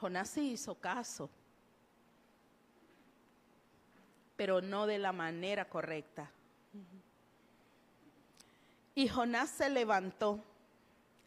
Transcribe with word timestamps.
Jonás 0.00 0.30
sí 0.30 0.52
hizo 0.52 0.76
caso, 0.76 1.28
pero 4.34 4.62
no 4.62 4.86
de 4.86 4.98
la 4.98 5.12
manera 5.12 5.68
correcta. 5.68 6.30
Y 8.94 9.08
Jonás 9.08 9.50
se 9.50 9.68
levantó. 9.68 10.42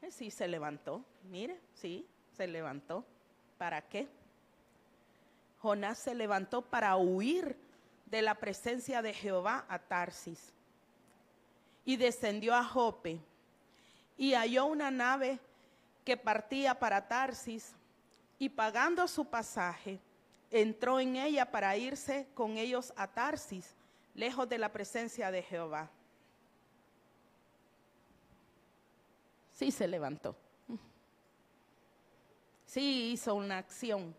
Eh, 0.01 0.09
sí, 0.09 0.31
se 0.31 0.47
levantó. 0.47 1.05
Mire, 1.29 1.59
sí, 1.75 2.07
se 2.35 2.47
levantó. 2.47 3.05
¿Para 3.59 3.81
qué? 3.83 4.07
Jonás 5.59 5.99
se 5.99 6.15
levantó 6.15 6.63
para 6.63 6.95
huir 6.97 7.55
de 8.07 8.23
la 8.23 8.33
presencia 8.35 9.03
de 9.03 9.13
Jehová 9.13 9.65
a 9.69 9.77
Tarsis. 9.77 10.51
Y 11.85 11.97
descendió 11.97 12.55
a 12.55 12.63
Jope 12.63 13.19
y 14.17 14.33
halló 14.33 14.65
una 14.65 14.89
nave 14.89 15.39
que 16.03 16.17
partía 16.17 16.79
para 16.79 17.07
Tarsis 17.07 17.75
y 18.43 18.49
pagando 18.49 19.07
su 19.07 19.23
pasaje, 19.23 20.01
entró 20.51 20.99
en 20.99 21.15
ella 21.15 21.49
para 21.49 21.77
irse 21.77 22.27
con 22.33 22.57
ellos 22.57 22.91
a 22.97 23.07
Tarsis, 23.07 23.73
lejos 24.13 24.49
de 24.49 24.57
la 24.57 24.69
presencia 24.69 25.31
de 25.31 25.43
Jehová. 25.43 25.89
Sí 29.53 29.71
se 29.71 29.87
levantó. 29.87 30.35
Sí 32.65 33.13
hizo 33.13 33.33
una 33.33 33.59
acción 33.59 34.13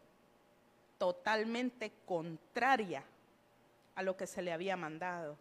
totalmente 0.97 1.93
contraria 2.07 3.05
a 3.95 4.03
lo 4.03 4.17
que 4.17 4.27
se 4.27 4.41
le 4.41 4.55
había 4.55 4.75
mandado. 4.75 5.37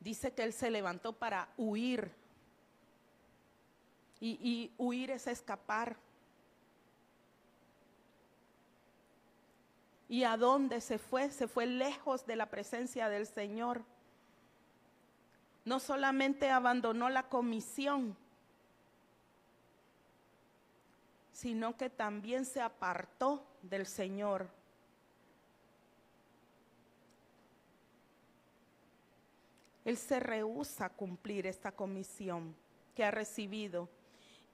Dice 0.00 0.34
que 0.34 0.42
él 0.42 0.52
se 0.52 0.70
levantó 0.70 1.14
para 1.14 1.48
huir. 1.56 2.12
Y, 4.26 4.72
huir 4.78 5.10
es 5.10 5.26
escapar. 5.26 5.96
¿Y 10.08 10.24
a 10.24 10.38
dónde 10.38 10.80
se 10.80 10.96
fue? 10.96 11.30
Se 11.30 11.46
fue 11.46 11.66
lejos 11.66 12.24
de 12.24 12.36
la 12.36 12.48
presencia 12.48 13.10
del 13.10 13.26
Señor. 13.26 13.82
No 15.66 15.78
solamente 15.78 16.50
abandonó 16.50 17.10
la 17.10 17.24
comisión, 17.24 18.16
sino 21.34 21.76
que 21.76 21.90
también 21.90 22.46
se 22.46 22.62
apartó 22.62 23.44
del 23.60 23.84
Señor. 23.84 24.48
Él 29.84 29.98
se 29.98 30.18
rehúsa 30.18 30.86
a 30.86 30.90
cumplir 30.90 31.46
esta 31.46 31.72
comisión 31.72 32.56
que 32.94 33.04
ha 33.04 33.10
recibido 33.10 33.86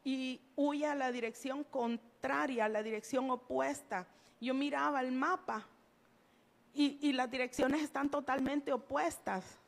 y 0.04 0.40
huye 0.56 0.86
a 0.86 0.94
la 0.94 1.12
dirección 1.12 1.64
contraria, 1.64 2.64
a 2.64 2.68
la 2.68 2.82
dirección 2.82 3.30
opuesta. 3.30 4.06
Yo 4.40 4.54
miraba 4.54 5.00
el 5.00 5.12
mapa 5.12 5.66
y, 6.72 6.98
y 7.00 7.12
las 7.12 7.30
direcciones 7.30 7.82
están 7.82 8.10
totalmente 8.10 8.72
opuestas 8.72 9.58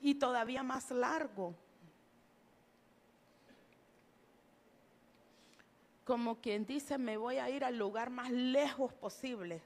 y 0.00 0.14
todavía 0.14 0.62
más 0.62 0.90
largo. 0.90 1.54
Como 6.04 6.40
quien 6.40 6.66
dice, 6.66 6.98
me 6.98 7.16
voy 7.16 7.38
a 7.38 7.48
ir 7.48 7.64
al 7.64 7.78
lugar 7.78 8.10
más 8.10 8.30
lejos 8.30 8.92
posible. 8.92 9.62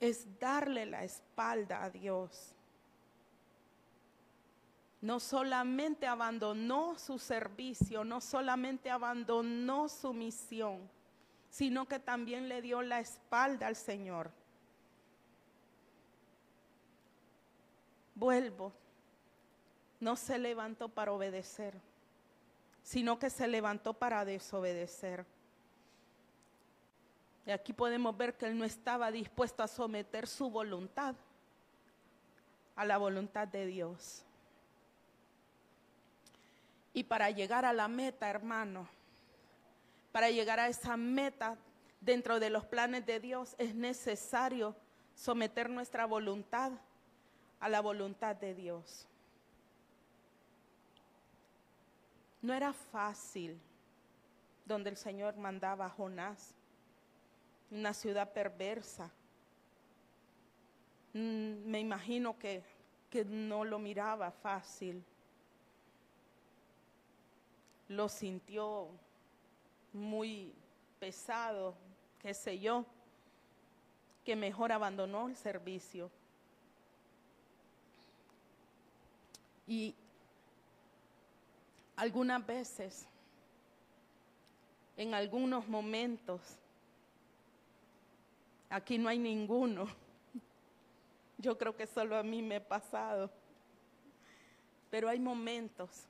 es 0.00 0.26
darle 0.38 0.86
la 0.86 1.04
espalda 1.04 1.84
a 1.84 1.90
Dios. 1.90 2.54
No 5.00 5.18
solamente 5.18 6.06
abandonó 6.06 6.98
su 6.98 7.18
servicio, 7.18 8.04
no 8.04 8.20
solamente 8.20 8.90
abandonó 8.90 9.88
su 9.88 10.12
misión, 10.12 10.90
sino 11.48 11.86
que 11.86 11.98
también 11.98 12.48
le 12.48 12.60
dio 12.60 12.82
la 12.82 13.00
espalda 13.00 13.66
al 13.66 13.76
Señor. 13.76 14.30
Vuelvo, 18.14 18.72
no 20.00 20.16
se 20.16 20.38
levantó 20.38 20.90
para 20.90 21.12
obedecer, 21.12 21.74
sino 22.82 23.18
que 23.18 23.30
se 23.30 23.48
levantó 23.48 23.94
para 23.94 24.24
desobedecer. 24.26 25.24
Y 27.46 27.50
aquí 27.50 27.72
podemos 27.72 28.14
ver 28.16 28.36
que 28.36 28.46
él 28.46 28.58
no 28.58 28.64
estaba 28.64 29.10
dispuesto 29.10 29.62
a 29.62 29.68
someter 29.68 30.26
su 30.26 30.50
voluntad 30.50 31.14
a 32.76 32.84
la 32.84 32.96
voluntad 32.96 33.46
de 33.46 33.66
Dios. 33.66 34.24
Y 36.92 37.04
para 37.04 37.30
llegar 37.30 37.64
a 37.64 37.72
la 37.72 37.88
meta, 37.88 38.28
hermano, 38.28 38.88
para 40.12 40.30
llegar 40.30 40.58
a 40.58 40.68
esa 40.68 40.96
meta 40.96 41.56
dentro 42.00 42.40
de 42.40 42.50
los 42.50 42.64
planes 42.64 43.06
de 43.06 43.20
Dios, 43.20 43.54
es 43.58 43.74
necesario 43.74 44.74
someter 45.14 45.70
nuestra 45.70 46.06
voluntad 46.06 46.72
a 47.60 47.68
la 47.68 47.80
voluntad 47.80 48.34
de 48.36 48.54
Dios. 48.54 49.06
No 52.42 52.54
era 52.54 52.72
fácil 52.72 53.60
donde 54.64 54.90
el 54.90 54.96
Señor 54.96 55.36
mandaba 55.36 55.86
a 55.86 55.90
Jonás 55.90 56.54
una 57.70 57.92
ciudad 57.92 58.32
perversa. 58.32 59.10
Mm, 61.12 61.66
me 61.66 61.80
imagino 61.80 62.38
que, 62.38 62.62
que 63.10 63.24
no 63.24 63.64
lo 63.64 63.78
miraba 63.78 64.30
fácil. 64.30 65.04
Lo 67.90 68.08
sintió 68.08 68.88
muy 69.92 70.54
pesado, 70.98 71.74
qué 72.20 72.32
sé 72.32 72.58
yo, 72.58 72.86
que 74.24 74.34
mejor 74.34 74.72
abandonó 74.72 75.28
el 75.28 75.36
servicio. 75.36 76.10
Y 79.66 79.94
algunas 81.96 82.46
veces, 82.46 83.06
en 84.96 85.12
algunos 85.12 85.68
momentos, 85.68 86.40
Aquí 88.70 88.98
no 88.98 89.08
hay 89.08 89.18
ninguno. 89.18 89.88
Yo 91.38 91.58
creo 91.58 91.76
que 91.76 91.88
solo 91.88 92.16
a 92.16 92.22
mí 92.22 92.40
me 92.40 92.56
he 92.56 92.60
pasado. 92.60 93.28
Pero 94.90 95.08
hay 95.08 95.18
momentos 95.18 96.06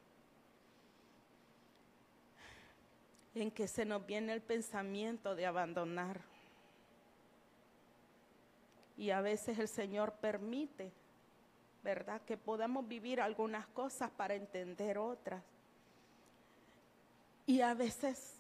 en 3.35 3.51
que 3.51 3.69
se 3.69 3.85
nos 3.85 4.05
viene 4.07 4.33
el 4.33 4.43
pensamiento 4.43 5.35
de 5.35 5.47
abandonar. 5.47 6.21
Y 8.97 9.11
a 9.11 9.21
veces 9.21 9.59
el 9.59 9.69
Señor 9.69 10.13
permite, 10.15 10.93
¿verdad? 11.83 12.21
Que 12.23 12.37
podamos 12.37 12.87
vivir 12.87 13.21
algunas 13.21 13.67
cosas 13.69 14.11
para 14.11 14.35
entender 14.35 14.99
otras. 14.99 15.43
Y 17.47 17.63
a 17.63 17.75
veces 17.75 18.35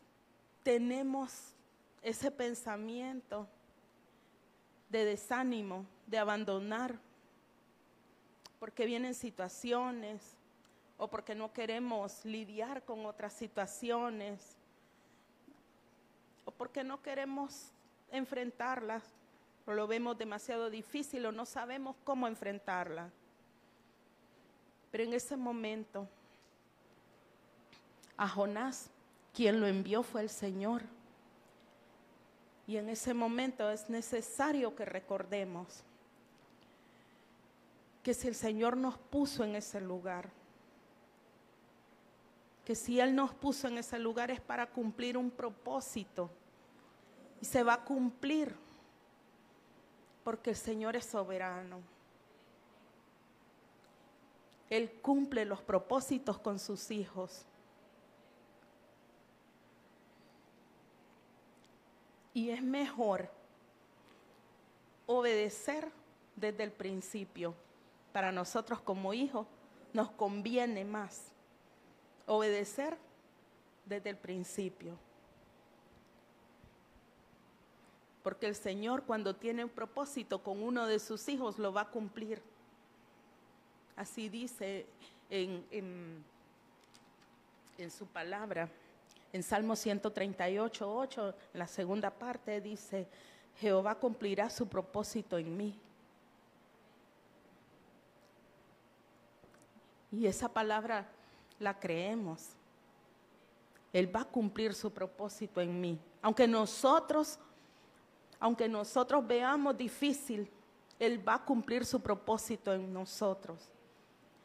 tenemos 0.62 1.55
ese 2.03 2.31
pensamiento 2.31 3.49
de 4.89 5.05
desánimo, 5.05 5.87
de 6.07 6.19
abandonar, 6.19 6.99
porque 8.59 8.84
vienen 8.84 9.15
situaciones 9.15 10.37
o 10.99 11.09
porque 11.09 11.34
no 11.34 11.53
queremos 11.53 12.25
lidiar 12.25 12.84
con 12.84 13.07
otras 13.07 13.33
situaciones 13.33 14.59
o 16.45 16.51
porque 16.51 16.84
no 16.84 17.03
queremos 17.03 17.71
enfrentarlas 18.11 19.03
o 19.67 19.73
lo 19.73 19.87
vemos 19.87 20.19
demasiado 20.19 20.71
difícil 20.71 21.27
o 21.27 21.33
no 21.33 21.47
sabemos 21.47 21.97
cómo 22.05 22.27
enfrentarla. 22.27 23.10
Pero 24.91 25.04
en 25.04 25.13
ese 25.13 25.37
momento, 25.37 26.09
a 28.16 28.28
Jonás, 28.28 28.91
quien 29.33 29.60
lo 29.60 29.66
envió 29.66 30.03
fue 30.03 30.22
el 30.22 30.31
Señor. 30.31 30.83
Y 32.66 32.77
en 32.77 32.89
ese 32.89 33.15
momento 33.15 33.71
es 33.71 33.89
necesario 33.89 34.75
que 34.75 34.84
recordemos 34.84 35.83
que 38.03 38.15
si 38.15 38.28
el 38.28 38.34
Señor 38.34 38.77
nos 38.77 38.97
puso 38.97 39.45
en 39.45 39.57
ese 39.57 39.81
lugar, 39.81 40.31
que 42.65 42.74
si 42.74 43.01
Él 43.01 43.15
nos 43.15 43.34
puso 43.34 43.68
en 43.68 43.78
ese 43.78 43.98
lugar 43.98 44.30
es 44.30 44.41
para 44.41 44.66
cumplir 44.66 45.16
un 45.16 45.30
propósito 45.30 46.30
y 47.41 47.45
se 47.45 47.62
va 47.62 47.74
a 47.74 47.84
cumplir 47.84 48.54
porque 50.22 50.51
el 50.51 50.57
Señor 50.57 50.97
es 50.97 51.07
soberano. 51.07 51.80
Él 54.68 54.92
cumple 55.03 55.45
los 55.45 55.60
propósitos 55.62 56.39
con 56.39 56.59
sus 56.59 56.91
hijos. 56.91 57.45
Y 62.33 62.51
es 62.51 62.62
mejor 62.62 63.28
obedecer 65.07 65.91
desde 66.36 66.62
el 66.62 66.71
principio 66.71 67.54
para 68.12 68.30
nosotros 68.30 68.80
como 68.80 69.12
hijos 69.12 69.47
nos 69.92 70.10
conviene 70.12 70.84
más 70.84 71.29
obedecer 72.27 72.97
desde 73.84 74.11
el 74.11 74.17
principio. 74.17 74.97
Porque 78.22 78.47
el 78.47 78.55
Señor 78.55 79.05
cuando 79.05 79.34
tiene 79.34 79.65
un 79.65 79.71
propósito 79.71 80.43
con 80.43 80.63
uno 80.63 80.87
de 80.87 80.99
sus 80.99 81.28
hijos 81.28 81.59
lo 81.59 81.72
va 81.72 81.83
a 81.83 81.91
cumplir. 81.91 82.43
Así 83.97 84.28
dice 84.28 84.87
en, 85.31 86.25
en, 87.78 87.91
su 87.91 88.07
palabra. 88.07 88.69
En 89.33 89.43
Salmo 89.43 89.77
138, 89.77 90.97
8, 90.97 91.34
en 91.55 91.59
la 91.59 91.67
segunda 91.67 92.11
parte 92.11 92.61
dice, 92.61 93.07
Jehová 93.59 93.95
cumplirá 93.95 94.51
su 94.51 94.69
propósito 94.69 95.39
en 95.39 95.57
mí. 95.57 95.78
Y 100.13 100.27
esa 100.27 100.49
palabra 100.49 101.07
la 101.60 101.78
creemos. 101.78 102.48
Él 103.92 104.15
va 104.15 104.22
a 104.22 104.24
cumplir 104.24 104.74
su 104.74 104.91
propósito 104.92 105.60
en 105.60 105.80
mí. 105.80 105.98
Aunque 106.22 106.48
nosotros, 106.48 107.39
aunque 108.41 108.68
nosotros 108.68 109.24
veamos 109.27 109.77
difícil, 109.77 110.51
Él 110.98 111.27
va 111.27 111.34
a 111.34 111.45
cumplir 111.45 111.84
su 111.84 112.01
propósito 112.01 112.72
en 112.72 112.92
nosotros. 112.92 113.68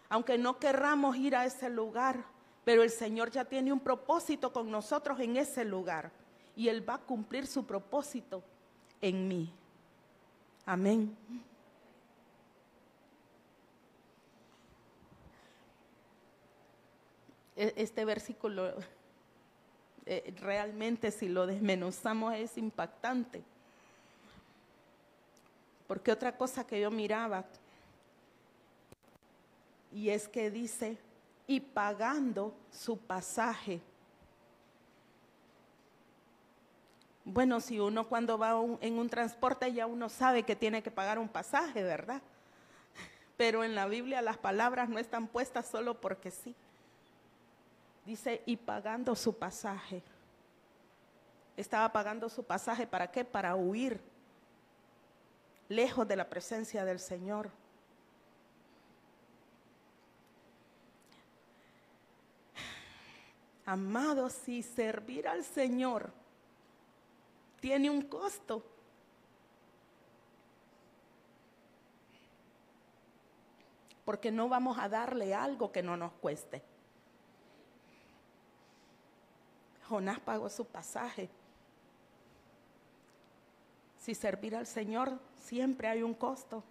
Aunque 0.09 0.37
no 0.37 0.59
querramos 0.59 1.15
ir 1.15 1.35
a 1.35 1.45
ese 1.45 1.69
lugar, 1.69 2.23
pero 2.63 2.83
el 2.83 2.89
Señor 2.89 3.31
ya 3.31 3.45
tiene 3.45 3.71
un 3.71 3.79
propósito 3.79 4.51
con 4.51 4.69
nosotros 4.69 5.19
en 5.19 5.37
ese 5.37 5.65
lugar. 5.65 6.11
Y 6.55 6.67
Él 6.67 6.87
va 6.87 6.95
a 6.95 7.01
cumplir 7.01 7.47
su 7.47 7.65
propósito 7.65 8.43
en 9.01 9.27
mí. 9.27 9.53
Amén. 10.65 11.15
Este 17.55 18.03
versículo 18.05 18.73
eh, 20.05 20.33
realmente 20.39 21.09
si 21.11 21.27
lo 21.27 21.47
desmenuzamos 21.47 22.33
es 22.35 22.57
impactante. 22.57 23.43
Porque 25.87 26.11
otra 26.11 26.35
cosa 26.35 26.65
que 26.65 26.79
yo 26.79 26.91
miraba, 26.91 27.45
y 29.91 30.09
es 30.09 30.27
que 30.27 30.51
dice, 30.51 30.97
y 31.47 31.59
pagando 31.59 32.53
su 32.71 32.97
pasaje. 32.97 33.81
Bueno, 37.23 37.59
si 37.59 37.79
uno 37.79 38.07
cuando 38.07 38.37
va 38.37 38.53
en 38.81 38.99
un 38.99 39.09
transporte 39.09 39.71
ya 39.73 39.87
uno 39.87 40.09
sabe 40.09 40.43
que 40.43 40.55
tiene 40.55 40.83
que 40.83 40.91
pagar 40.91 41.17
un 41.17 41.29
pasaje, 41.29 41.81
¿verdad? 41.81 42.21
Pero 43.37 43.63
en 43.63 43.73
la 43.73 43.87
Biblia 43.87 44.21
las 44.21 44.37
palabras 44.37 44.89
no 44.89 44.99
están 44.99 45.27
puestas 45.27 45.67
solo 45.67 45.99
porque 45.99 46.29
sí. 46.29 46.55
Dice, 48.05 48.43
y 48.45 48.55
pagando 48.55 49.15
su 49.15 49.37
pasaje. 49.37 50.03
Estaba 51.57 51.91
pagando 51.91 52.29
su 52.29 52.43
pasaje, 52.43 52.85
¿para 52.85 53.09
qué? 53.09 53.25
Para 53.25 53.55
huir 53.55 53.99
lejos 55.67 56.07
de 56.07 56.15
la 56.15 56.29
presencia 56.29 56.85
del 56.85 56.99
Señor. 56.99 57.49
Amados, 63.65 64.33
si 64.33 64.61
servir 64.61 65.27
al 65.27 65.43
Señor 65.43 66.11
tiene 67.59 67.89
un 67.89 68.03
costo, 68.03 68.63
porque 74.03 74.31
no 74.31 74.47
vamos 74.47 74.77
a 74.77 74.87
darle 74.87 75.33
algo 75.33 75.71
que 75.71 75.81
no 75.81 75.97
nos 75.97 76.13
cueste. 76.13 76.61
Jonás 79.87 80.19
pagó 80.19 80.49
su 80.49 80.65
pasaje. 80.65 81.29
Si 83.99 84.15
servir 84.15 84.55
al 84.55 84.67
Señor 84.67 85.19
siempre 85.43 85.87
hay 85.87 86.03
un 86.03 86.13
costo. 86.13 86.63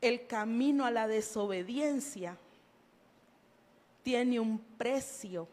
El 0.00 0.26
camino 0.26 0.84
a 0.84 0.90
la 0.90 1.06
desobediencia 1.06 2.36
tiene 4.02 4.40
un 4.40 4.58
precio 4.58 5.46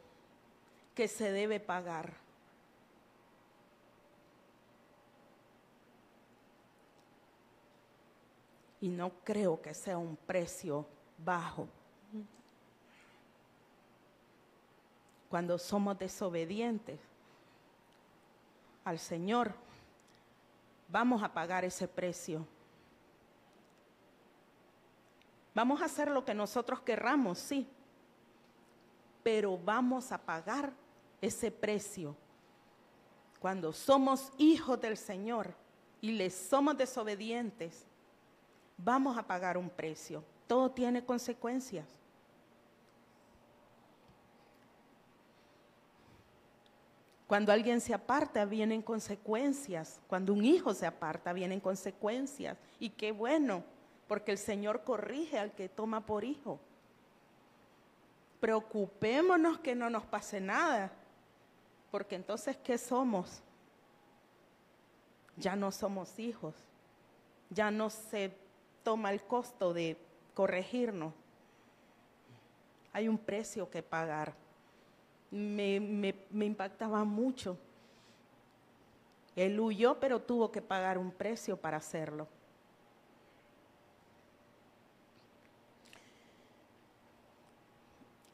que 0.96 1.08
se 1.08 1.32
debe 1.32 1.60
pagar. 1.60 2.14
Y 8.80 8.90
no 8.90 9.12
creo 9.24 9.62
que 9.62 9.74
sea 9.74 9.98
un 9.98 10.16
precio 10.16 10.86
bajo. 11.18 11.68
Cuando 15.30 15.58
somos 15.58 15.98
desobedientes 15.98 17.00
al 18.84 19.00
Señor, 19.00 19.54
vamos 20.88 21.22
a 21.22 21.34
pagar 21.34 21.66
ese 21.66 21.88
precio. 21.88 22.46
Vamos 25.54 25.82
a 25.82 25.86
hacer 25.86 26.10
lo 26.10 26.24
que 26.24 26.34
nosotros 26.34 26.82
querramos, 26.82 27.40
sí, 27.40 27.68
pero 29.24 29.58
vamos 29.58 30.12
a 30.12 30.18
pagar 30.18 30.72
ese 31.20 31.52
precio. 31.52 32.16
Cuando 33.40 33.74
somos 33.74 34.32
hijos 34.38 34.80
del 34.80 34.96
Señor 34.96 35.54
y 36.00 36.12
le 36.12 36.30
somos 36.30 36.78
desobedientes, 36.78 37.86
vamos 38.78 39.18
a 39.18 39.24
pagar 39.24 39.58
un 39.58 39.70
precio. 39.70 40.24
Todo 40.48 40.72
tiene 40.72 41.04
consecuencias. 41.04 41.88
Cuando 47.28 47.52
alguien 47.52 47.82
se 47.82 47.94
aparta, 47.94 48.46
vienen 48.46 48.82
consecuencias. 48.82 50.00
Cuando 50.08 50.34
un 50.34 50.46
hijo 50.46 50.74
se 50.74 50.86
aparta, 50.86 51.34
vienen 51.34 51.60
consecuencias. 51.60 52.58
Y 52.80 52.92
qué 52.92 53.12
bueno, 53.12 53.64
porque 54.08 54.32
el 54.32 54.38
Señor 54.38 54.84
corrige 54.86 55.38
al 55.38 55.52
que 55.52 55.68
toma 55.68 56.06
por 56.06 56.24
hijo. 56.24 56.58
Preocupémonos 58.40 59.60
que 59.60 59.76
no 59.76 59.90
nos 59.90 60.06
pase 60.06 60.40
nada, 60.40 60.92
porque 61.92 62.16
entonces, 62.16 62.56
¿qué 62.64 62.78
somos? 62.78 63.42
Ya 65.36 65.58
no 65.58 65.72
somos 65.72 66.18
hijos. 66.20 66.56
Ya 67.50 67.72
no 67.72 67.90
se 67.90 68.32
toma 68.84 69.12
el 69.12 69.22
costo 69.22 69.74
de 69.74 69.98
corregirnos. 70.34 71.14
Hay 72.94 73.10
un 73.10 73.18
precio 73.18 73.70
que 73.70 73.84
pagar 73.84 74.34
me, 75.32 76.16
impactaba 76.32 77.04
mucho. 77.04 77.58
Él 79.36 79.60
huyó, 79.60 80.00
pero 80.00 80.22
tuvo 80.22 80.52
que 80.52 80.62
pagar 80.62 80.98
un 80.98 81.12
precio 81.12 81.58
para 81.58 81.78
hacerlo. 81.78 82.28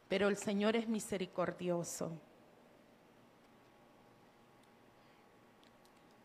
Pero 0.08 0.28
el 0.28 0.38
Señor 0.38 0.76
es 0.76 0.88
misericordioso. 0.88 2.12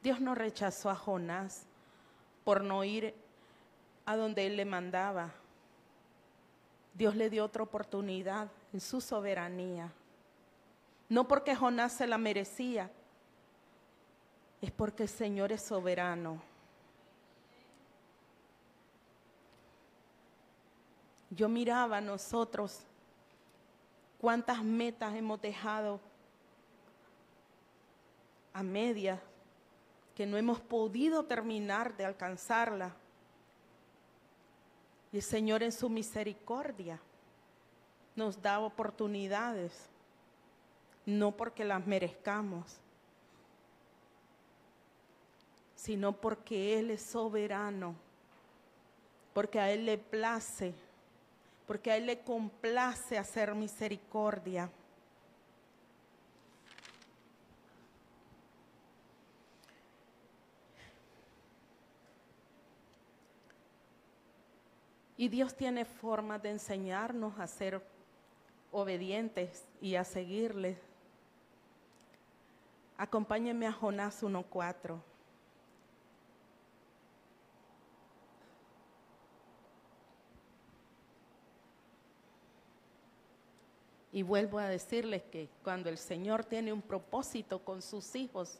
Dios 0.03 0.21
no 0.21 0.35
rechazó 0.35 0.91
a 0.91 0.95
Jonás 0.95 1.65
por 2.45 2.63
no 2.63 2.85
ir 2.85 3.15
a 4.07 4.17
donde 4.17 4.47
él 4.47 4.57
le 4.57 4.65
mandaba. 4.65 5.33
Dios 6.95 7.17
le 7.17 7.31
dio 7.31 7.45
otra 7.45 7.63
oportunidad 7.63 8.49
en 8.73 8.81
su 8.81 9.01
soberanía. 9.01 9.93
No 11.09 11.27
porque 11.27 11.57
Jonás 11.57 11.93
se 11.93 12.07
la 12.07 12.19
merecía, 12.19 12.91
es 14.61 14.71
porque 14.71 15.05
el 15.05 15.09
Señor 15.09 15.53
es 15.53 15.63
soberano. 15.63 16.43
Yo 21.31 21.49
miraba 21.49 21.99
a 21.99 22.01
nosotros 22.01 22.81
cuántas 24.19 24.63
metas 24.63 25.15
hemos 25.15 25.41
dejado 25.41 26.01
a 28.53 28.63
medias 28.63 29.21
que 30.15 30.27
no 30.27 30.37
hemos 30.37 30.59
podido 30.59 31.25
terminar 31.25 31.97
de 31.97 32.05
alcanzarla. 32.05 32.93
Y 35.13 35.19
el 35.19 35.23
Señor 35.23 35.63
en 35.63 35.71
su 35.71 35.89
misericordia 35.89 37.01
nos 38.17 38.43
da 38.43 38.59
oportunidades 38.59 39.89
no 41.09 41.33
porque 41.33 41.65
las 41.65 41.87
merezcamos, 41.87 42.67
sino 45.75 46.13
porque 46.13 46.79
Él 46.79 46.91
es 46.91 47.03
soberano, 47.03 47.95
porque 49.33 49.59
a 49.59 49.73
Él 49.73 49.87
le 49.87 49.97
place, 49.97 50.75
porque 51.67 51.93
a 51.93 51.97
Él 51.97 52.05
le 52.05 52.21
complace 52.21 53.17
hacer 53.17 53.55
misericordia. 53.55 54.71
Y 65.17 65.29
Dios 65.29 65.57
tiene 65.57 65.87
formas 65.87 66.43
de 66.43 66.51
enseñarnos 66.51 67.41
a 67.41 67.47
ser 67.47 67.83
obedientes 68.71 69.65
y 69.81 69.95
a 69.95 70.05
seguirle. 70.05 70.88
Acompáñenme 72.99 73.69
a 73.69 73.73
Jonás 73.73 74.25
1.4. 74.25 75.01
Y 84.11 84.23
vuelvo 84.23 84.59
a 84.59 84.67
decirles 84.67 85.23
que 85.31 85.49
cuando 85.63 85.89
el 85.89 85.97
Señor 85.97 86.45
tiene 86.45 86.73
un 86.73 86.83
propósito 86.83 87.61
con 87.61 87.83
sus 87.83 88.17
hijos, 88.17 88.59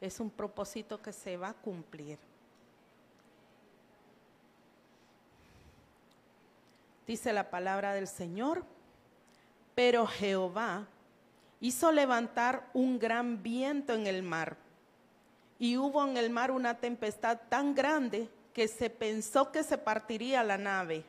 es 0.00 0.18
un 0.18 0.30
propósito 0.30 1.02
que 1.02 1.12
se 1.12 1.36
va 1.36 1.50
a 1.50 1.54
cumplir. 1.54 2.18
Dice 7.06 7.34
la 7.34 7.50
palabra 7.50 7.92
del 7.92 8.06
Señor, 8.06 8.64
pero 9.74 10.06
Jehová 10.06 10.86
hizo 11.60 11.92
levantar 11.92 12.68
un 12.72 12.98
gran 12.98 13.42
viento 13.42 13.94
en 13.94 14.06
el 14.06 14.22
mar, 14.22 14.56
y 15.58 15.76
hubo 15.76 16.06
en 16.06 16.16
el 16.16 16.30
mar 16.30 16.50
una 16.50 16.74
tempestad 16.78 17.38
tan 17.48 17.74
grande 17.74 18.28
que 18.52 18.68
se 18.68 18.90
pensó 18.90 19.50
que 19.50 19.62
se 19.62 19.78
partiría 19.78 20.44
la 20.44 20.58
nave. 20.58 21.04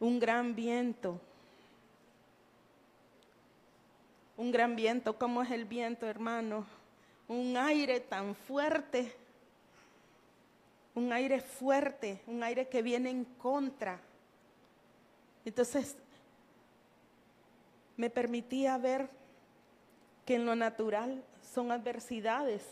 Un 0.00 0.18
gran 0.18 0.54
viento 0.54 1.20
un 4.36 4.50
gran 4.50 4.76
viento. 4.76 5.18
¿Cómo 5.18 5.42
es 5.42 5.50
el 5.50 5.64
viento, 5.64 6.06
hermano? 6.06 6.66
Un 7.28 7.56
aire 7.56 8.00
tan 8.00 8.34
fuerte, 8.34 9.14
un 10.94 11.12
aire 11.12 11.40
fuerte, 11.40 12.20
un 12.26 12.42
aire 12.42 12.68
que 12.68 12.82
viene 12.82 13.10
en 13.10 13.24
contra. 13.24 14.00
Entonces, 15.44 15.96
me 17.96 18.10
permitía 18.10 18.76
ver 18.78 19.08
que 20.24 20.36
en 20.36 20.46
lo 20.46 20.56
natural 20.56 21.22
son 21.42 21.70
adversidades, 21.70 22.62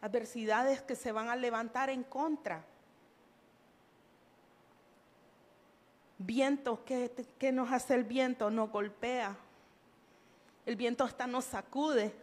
adversidades 0.00 0.82
que 0.82 0.94
se 0.94 1.12
van 1.12 1.28
a 1.28 1.36
levantar 1.36 1.90
en 1.90 2.02
contra. 2.02 2.64
Viento, 6.18 6.84
¿qué, 6.84 7.10
qué 7.38 7.52
nos 7.52 7.72
hace 7.72 7.94
el 7.94 8.04
viento? 8.04 8.50
Nos 8.50 8.70
golpea, 8.70 9.36
el 10.66 10.76
viento 10.76 11.04
hasta 11.04 11.26
nos 11.26 11.44
sacude 11.44 12.14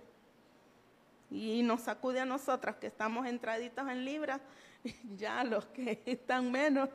y 1.30 1.62
nos 1.64 1.82
sacude 1.82 2.20
a 2.20 2.26
nosotras 2.26 2.76
que 2.76 2.88
estamos 2.88 3.26
entraditos 3.26 3.88
en 3.88 4.06
libras, 4.06 4.42
ya 5.18 5.44
los 5.44 5.66
que 5.68 6.02
están 6.06 6.52
menos. 6.52 6.90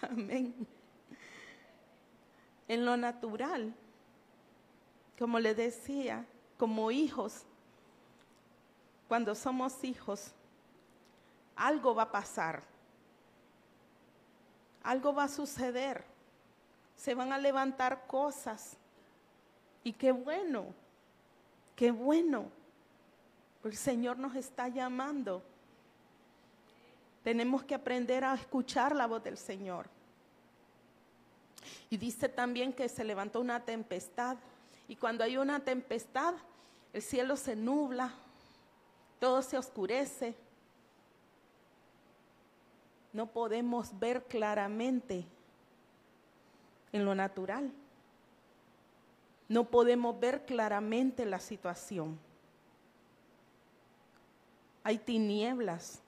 Amén. 0.10 0.66
En 2.68 2.84
lo 2.84 2.96
natural, 2.96 3.74
como 5.18 5.38
le 5.38 5.54
decía, 5.54 6.24
como 6.56 6.90
hijos, 6.90 7.44
cuando 9.08 9.34
somos 9.34 9.82
hijos, 9.82 10.32
algo 11.56 11.94
va 11.94 12.04
a 12.04 12.12
pasar 12.12 12.70
algo 14.82 15.14
va 15.14 15.24
a 15.24 15.28
suceder. 15.28 16.04
Se 16.96 17.14
van 17.14 17.32
a 17.32 17.38
levantar 17.38 18.06
cosas. 18.06 18.76
Y 19.82 19.92
qué 19.92 20.12
bueno, 20.12 20.66
qué 21.74 21.90
bueno. 21.90 22.50
El 23.64 23.76
Señor 23.76 24.18
nos 24.18 24.34
está 24.34 24.68
llamando. 24.68 25.42
Tenemos 27.22 27.62
que 27.64 27.74
aprender 27.74 28.24
a 28.24 28.34
escuchar 28.34 28.94
la 28.94 29.06
voz 29.06 29.22
del 29.22 29.36
Señor. 29.36 29.88
Y 31.90 31.96
dice 31.96 32.28
también 32.28 32.72
que 32.72 32.88
se 32.88 33.04
levantó 33.04 33.40
una 33.40 33.60
tempestad. 33.60 34.36
Y 34.88 34.96
cuando 34.96 35.24
hay 35.24 35.36
una 35.36 35.60
tempestad, 35.60 36.34
el 36.92 37.02
cielo 37.02 37.36
se 37.36 37.54
nubla, 37.54 38.12
todo 39.18 39.42
se 39.42 39.58
oscurece 39.58 40.34
no 43.12 43.26
podemos 43.26 43.98
ver 43.98 44.24
claramente 44.24 45.26
en 46.92 47.04
lo 47.04 47.14
natural. 47.14 47.72
No 49.48 49.64
podemos 49.64 50.18
ver 50.20 50.44
claramente 50.46 51.24
la 51.24 51.40
situación. 51.40 52.18
Hay 54.84 54.98
tinieblas. 54.98 56.00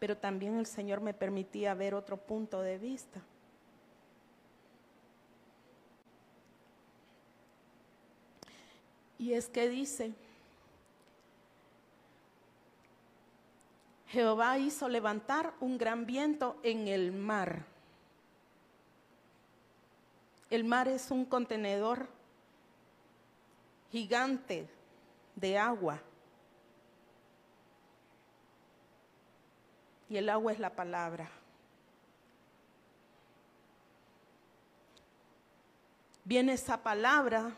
Pero 0.00 0.16
también 0.16 0.58
el 0.58 0.66
Señor 0.66 1.00
me 1.00 1.14
permitía 1.14 1.74
ver 1.74 1.94
otro 1.94 2.16
punto 2.16 2.60
de 2.60 2.78
vista. 2.78 3.20
Y 9.18 9.34
es 9.34 9.48
que 9.48 9.68
dice, 9.68 10.14
Jehová 14.08 14.58
hizo 14.58 14.88
levantar 14.88 15.52
un 15.60 15.78
gran 15.78 16.06
viento 16.06 16.58
en 16.62 16.88
el 16.88 17.12
mar. 17.12 17.66
El 20.48 20.64
mar 20.64 20.88
es 20.88 21.12
un 21.12 21.26
contenedor 21.26 22.08
gigante 23.92 24.68
de 25.36 25.58
agua. 25.58 26.02
Y 30.10 30.18
el 30.18 30.28
agua 30.28 30.52
es 30.52 30.58
la 30.58 30.74
palabra. 30.74 31.30
Viene 36.24 36.52
esa 36.52 36.82
palabra, 36.82 37.50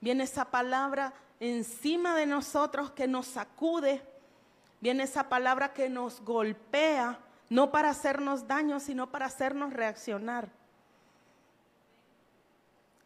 viene 0.00 0.24
esa 0.24 0.50
palabra 0.50 1.14
encima 1.38 2.16
de 2.16 2.26
nosotros 2.26 2.90
que 2.90 3.06
nos 3.06 3.26
sacude 3.26 4.02
viene 4.82 5.04
esa 5.04 5.28
palabra 5.28 5.72
que 5.72 5.88
nos 5.88 6.20
golpea, 6.22 7.20
no 7.48 7.70
para 7.70 7.90
hacernos 7.90 8.48
daño, 8.48 8.80
sino 8.80 9.12
para 9.12 9.26
hacernos 9.26 9.72
reaccionar. 9.72 10.48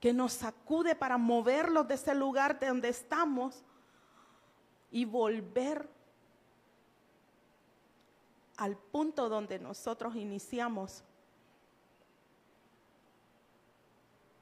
Que 0.01 0.15
nos 0.15 0.33
sacude 0.33 0.95
para 0.97 1.19
moverlos 1.19 1.87
de 1.87 1.95
ese 1.95 2.15
lugar 2.15 2.59
de 2.59 2.69
donde 2.69 2.89
estamos 2.89 3.63
y 4.91 5.05
volver 5.05 5.87
al 8.57 8.77
punto 8.77 9.29
donde 9.29 9.59
nosotros 9.59 10.17
iniciamos 10.17 11.05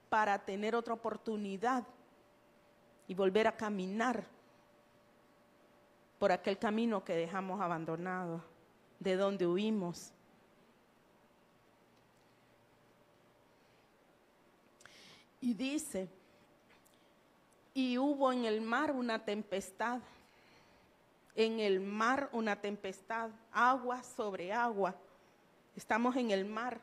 para 0.09 0.39
tener 0.45 0.77
otra 0.77 0.95
oportunidad 0.95 1.85
y 3.09 3.15
volver 3.15 3.47
a 3.47 3.57
caminar 3.57 4.25
por 6.19 6.33
aquel 6.33 6.59
camino 6.59 7.05
que 7.05 7.15
dejamos 7.15 7.61
abandonado, 7.61 8.43
de 9.01 9.17
donde 9.17 9.47
huimos. 9.47 10.13
Y 15.41 15.53
dice, 15.53 16.09
y 17.75 17.99
hubo 17.99 18.33
en 18.33 18.45
el 18.45 18.61
mar 18.61 18.93
una 18.93 19.25
tempestad, 19.25 20.01
en 21.35 21.61
el 21.61 21.81
mar 21.81 22.29
una 22.33 22.61
tempestad, 22.61 23.31
agua 23.53 24.03
sobre 24.03 24.53
agua. 24.53 24.95
Estamos 25.77 26.17
en 26.17 26.31
el 26.31 26.45
mar. 26.45 26.81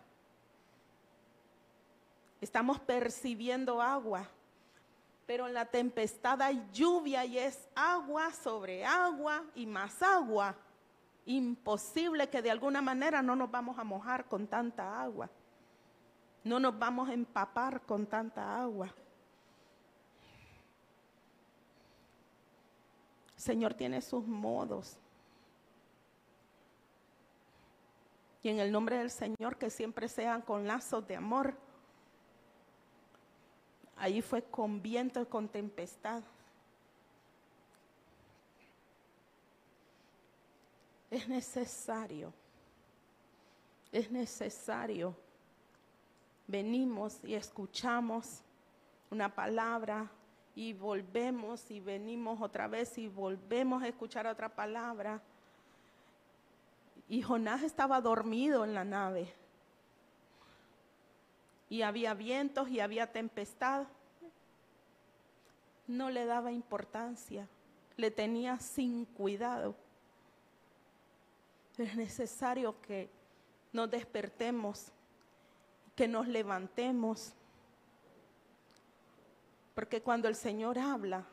Estamos 2.41 2.79
percibiendo 2.79 3.81
agua 3.81 4.27
pero 5.31 5.47
en 5.47 5.53
la 5.53 5.63
tempestad 5.63 6.41
hay 6.41 6.61
lluvia 6.73 7.23
y 7.23 7.37
es 7.37 7.69
agua 7.73 8.33
sobre 8.33 8.83
agua 8.83 9.45
y 9.55 9.65
más 9.65 10.03
agua. 10.03 10.53
Imposible 11.25 12.29
que 12.29 12.41
de 12.41 12.51
alguna 12.51 12.81
manera 12.81 13.21
no 13.21 13.33
nos 13.37 13.49
vamos 13.49 13.79
a 13.79 13.85
mojar 13.85 14.25
con 14.25 14.45
tanta 14.45 15.01
agua. 15.01 15.29
No 16.43 16.59
nos 16.59 16.77
vamos 16.77 17.07
a 17.07 17.13
empapar 17.13 17.79
con 17.85 18.07
tanta 18.07 18.61
agua. 18.61 18.93
Señor 23.41 23.73
tiene 23.73 24.01
sus 24.01 24.25
modos. 24.25 24.97
Y 28.43 28.49
en 28.49 28.59
el 28.59 28.71
nombre 28.71 28.97
del 28.97 29.11
Señor 29.11 29.57
que 29.57 29.69
siempre 29.69 30.07
sean 30.07 30.41
con 30.41 30.65
lazos 30.65 31.07
de 31.07 31.15
amor 31.15 31.55
Ahí 34.01 34.23
fue 34.23 34.41
con 34.41 34.81
viento 34.81 35.21
y 35.21 35.27
con 35.27 35.47
tempestad. 35.47 36.23
Es 41.11 41.29
necesario, 41.29 42.33
es 43.91 44.09
necesario. 44.09 45.15
Venimos 46.47 47.19
y 47.23 47.35
escuchamos 47.35 48.41
una 49.11 49.29
palabra 49.29 50.09
y 50.55 50.73
volvemos 50.73 51.69
y 51.71 51.79
venimos 51.79 52.41
otra 52.41 52.67
vez 52.67 52.97
y 52.97 53.07
volvemos 53.07 53.83
a 53.83 53.87
escuchar 53.87 54.27
otra 54.27 54.49
palabra. 54.49 55.21
Y 57.07 57.21
Jonás 57.21 57.63
estaba 57.63 58.01
dormido 58.01 58.63
en 58.63 58.73
la 58.73 58.83
nave. 58.83 59.33
Y 61.69 61.83
había 61.83 62.13
vientos 62.13 62.69
y 62.69 62.79
había 62.79 63.11
tempestad. 63.11 63.87
No 65.87 66.09
le 66.09 66.25
daba 66.25 66.51
importancia, 66.51 67.47
le 67.97 68.11
tenía 68.11 68.59
sin 68.59 69.05
cuidado. 69.05 69.75
Es 71.77 71.95
necesario 71.95 72.79
que 72.81 73.09
nos 73.73 73.89
despertemos, 73.89 74.91
que 75.95 76.07
nos 76.07 76.27
levantemos 76.27 77.33
porque 79.73 80.01
cuando 80.01 80.27
el 80.27 80.35
Señor 80.35 80.77
habla, 80.77 81.25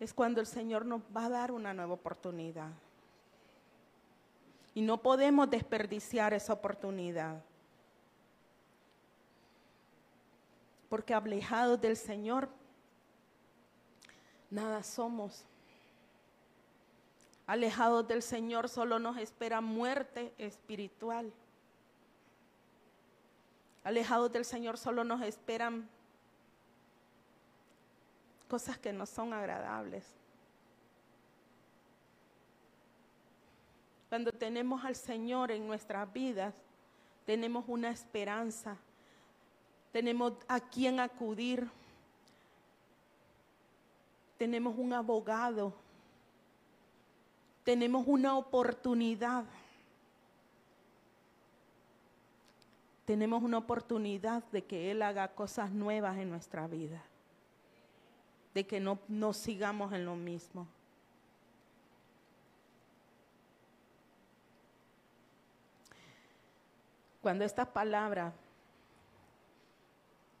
es 0.00 0.12
cuando 0.12 0.40
el 0.40 0.46
Señor 0.46 0.84
nos 0.84 1.00
va 1.16 1.26
a 1.26 1.30
dar 1.30 1.52
una 1.52 1.72
nueva 1.72 1.94
oportunidad. 1.94 2.70
Y 4.74 4.82
no 4.82 5.00
podemos 5.00 5.48
desperdiciar 5.48 6.34
esa 6.34 6.52
oportunidad. 6.52 7.40
Porque 10.88 11.14
alejados 11.14 11.80
del 11.80 11.96
Señor, 11.96 12.48
nada 14.50 14.82
somos. 14.82 15.44
Alejados 17.46 18.06
del 18.08 18.22
Señor 18.22 18.68
solo 18.68 18.98
nos 18.98 19.16
espera 19.18 19.60
muerte 19.60 20.34
espiritual. 20.38 21.32
Alejados 23.84 24.32
del 24.32 24.44
Señor 24.44 24.78
solo 24.78 25.04
nos 25.04 25.22
esperan 25.22 25.88
cosas 28.48 28.78
que 28.78 28.92
no 28.92 29.06
son 29.06 29.32
agradables. 29.32 30.04
Cuando 34.08 34.32
tenemos 34.32 34.84
al 34.84 34.94
Señor 34.94 35.50
en 35.50 35.66
nuestras 35.66 36.12
vidas, 36.12 36.54
tenemos 37.24 37.64
una 37.66 37.90
esperanza, 37.90 38.76
tenemos 39.92 40.34
a 40.46 40.60
quien 40.60 41.00
acudir, 41.00 41.68
tenemos 44.36 44.76
un 44.78 44.92
abogado, 44.92 45.74
tenemos 47.64 48.06
una 48.06 48.36
oportunidad. 48.36 49.44
Tenemos 53.04 53.42
una 53.42 53.58
oportunidad 53.58 54.42
de 54.44 54.64
que 54.64 54.90
Él 54.90 55.02
haga 55.02 55.34
cosas 55.34 55.70
nuevas 55.70 56.16
en 56.16 56.30
nuestra 56.30 56.66
vida 56.66 57.02
de 58.54 58.66
que 58.66 58.80
no, 58.80 59.00
no 59.08 59.32
sigamos 59.32 59.92
en 59.92 60.04
lo 60.04 60.14
mismo. 60.14 60.66
Cuando 67.20 67.44
esta 67.44 67.64
palabra 67.64 68.32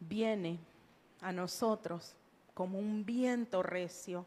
viene 0.00 0.58
a 1.20 1.32
nosotros 1.32 2.14
como 2.52 2.78
un 2.78 3.04
viento 3.04 3.62
recio, 3.62 4.26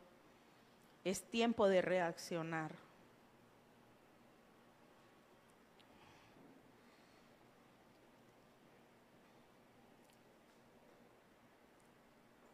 es 1.03 1.21
tiempo 1.21 1.67
de 1.67 1.81
reaccionar. 1.81 2.86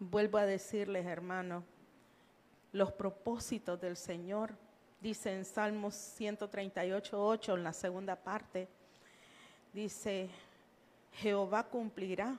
Vuelvo 0.09 0.37
a 0.37 0.45
decirles, 0.45 1.05
hermano, 1.05 1.63
los 2.73 2.91
propósitos 2.91 3.79
del 3.79 3.95
Señor, 3.95 4.53
dice 4.99 5.33
en 5.33 5.45
Salmos 5.45 5.95
138, 5.95 7.25
8, 7.25 7.55
en 7.55 7.63
la 7.63 7.71
segunda 7.71 8.17
parte, 8.17 8.67
dice, 9.71 10.29
Jehová 11.13 11.63
cumplirá 11.63 12.37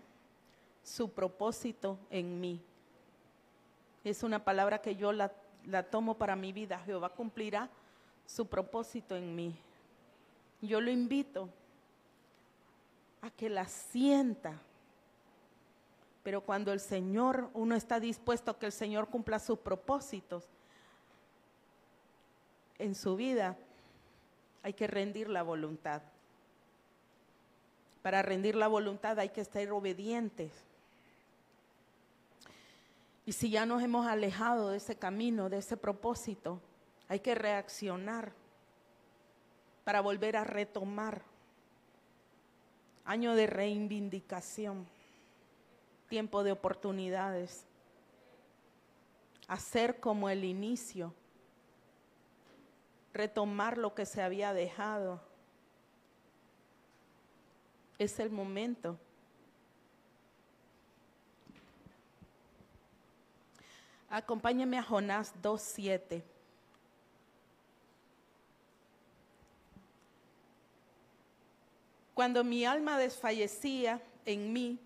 su 0.82 1.10
propósito 1.10 1.98
en 2.10 2.38
mí. 2.38 2.60
Es 4.04 4.22
una 4.22 4.44
palabra 4.44 4.82
que 4.82 4.96
yo 4.96 5.12
la, 5.12 5.32
la 5.64 5.84
tomo 5.84 6.18
para 6.18 6.36
mi 6.36 6.52
vida. 6.52 6.78
Jehová 6.80 7.08
cumplirá 7.08 7.70
su 8.26 8.46
propósito 8.46 9.16
en 9.16 9.34
mí. 9.34 9.56
Yo 10.60 10.82
lo 10.82 10.90
invito 10.90 11.48
a 13.22 13.30
que 13.30 13.48
la 13.48 13.66
sienta 13.66 14.60
pero 16.24 16.40
cuando 16.40 16.72
el 16.72 16.80
Señor, 16.80 17.50
uno 17.52 17.76
está 17.76 18.00
dispuesto 18.00 18.50
a 18.50 18.58
que 18.58 18.66
el 18.66 18.72
Señor 18.72 19.08
cumpla 19.08 19.38
sus 19.38 19.58
propósitos 19.58 20.48
en 22.78 22.94
su 22.94 23.14
vida, 23.14 23.56
hay 24.62 24.72
que 24.72 24.86
rendir 24.86 25.28
la 25.28 25.42
voluntad. 25.42 26.00
Para 28.00 28.22
rendir 28.22 28.56
la 28.56 28.68
voluntad 28.68 29.18
hay 29.18 29.28
que 29.28 29.42
estar 29.42 29.70
obedientes. 29.70 30.50
Y 33.26 33.32
si 33.32 33.50
ya 33.50 33.66
nos 33.66 33.82
hemos 33.82 34.06
alejado 34.06 34.70
de 34.70 34.78
ese 34.78 34.96
camino, 34.96 35.50
de 35.50 35.58
ese 35.58 35.76
propósito, 35.76 36.58
hay 37.06 37.20
que 37.20 37.34
reaccionar 37.34 38.32
para 39.84 40.00
volver 40.00 40.38
a 40.38 40.44
retomar. 40.44 41.22
Año 43.04 43.34
de 43.34 43.46
reivindicación 43.46 44.86
tiempo 46.14 46.44
de 46.44 46.52
oportunidades. 46.52 47.66
Hacer 49.48 49.98
como 49.98 50.30
el 50.30 50.44
inicio. 50.44 51.12
Retomar 53.12 53.78
lo 53.78 53.96
que 53.96 54.06
se 54.06 54.22
había 54.22 54.52
dejado. 54.52 55.20
Es 57.98 58.20
el 58.20 58.30
momento. 58.30 58.96
Acompáñeme 64.08 64.78
a 64.78 64.84
Jonás 64.84 65.34
2.7. 65.42 66.22
Cuando 72.14 72.44
mi 72.44 72.64
alma 72.64 72.98
desfallecía 72.98 74.00
en 74.24 74.52
mí, 74.52 74.78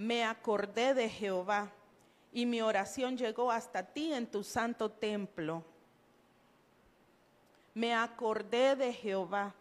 me 0.00 0.24
acordé 0.24 0.94
de 0.94 1.10
Jehová 1.10 1.70
y 2.32 2.46
mi 2.46 2.62
oración 2.62 3.18
llegó 3.18 3.52
hasta 3.52 3.82
ti 3.82 4.14
en 4.14 4.26
tu 4.26 4.42
santo 4.42 4.90
templo. 4.90 5.62
Me 7.74 7.94
acordé 7.94 8.76
de 8.76 8.94
Jehová. 8.94 9.54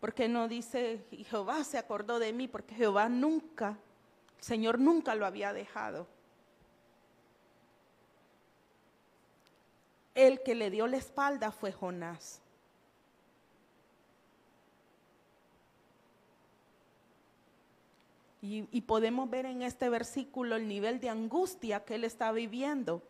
Porque 0.00 0.26
no 0.26 0.48
dice 0.48 1.04
Jehová 1.28 1.64
se 1.64 1.76
acordó 1.76 2.18
de 2.18 2.32
mí, 2.32 2.48
porque 2.48 2.74
Jehová 2.74 3.10
nunca, 3.10 3.76
el 4.38 4.42
Señor 4.42 4.78
nunca 4.78 5.14
lo 5.14 5.26
había 5.26 5.52
dejado. 5.52 6.06
El 10.14 10.42
que 10.42 10.54
le 10.54 10.70
dio 10.70 10.86
la 10.86 10.96
espalda 10.96 11.50
fue 11.50 11.72
Jonás. 11.72 12.40
Y, 18.48 18.80
podemos 18.82 19.28
ver 19.28 19.44
en 19.46 19.62
este 19.62 19.88
versículo 19.88 20.54
el 20.54 20.68
nivel 20.68 21.00
de 21.00 21.08
angustia 21.08 21.84
que 21.84 21.96
él 21.96 22.04
está 22.04 22.30
viviendo. 22.30 23.02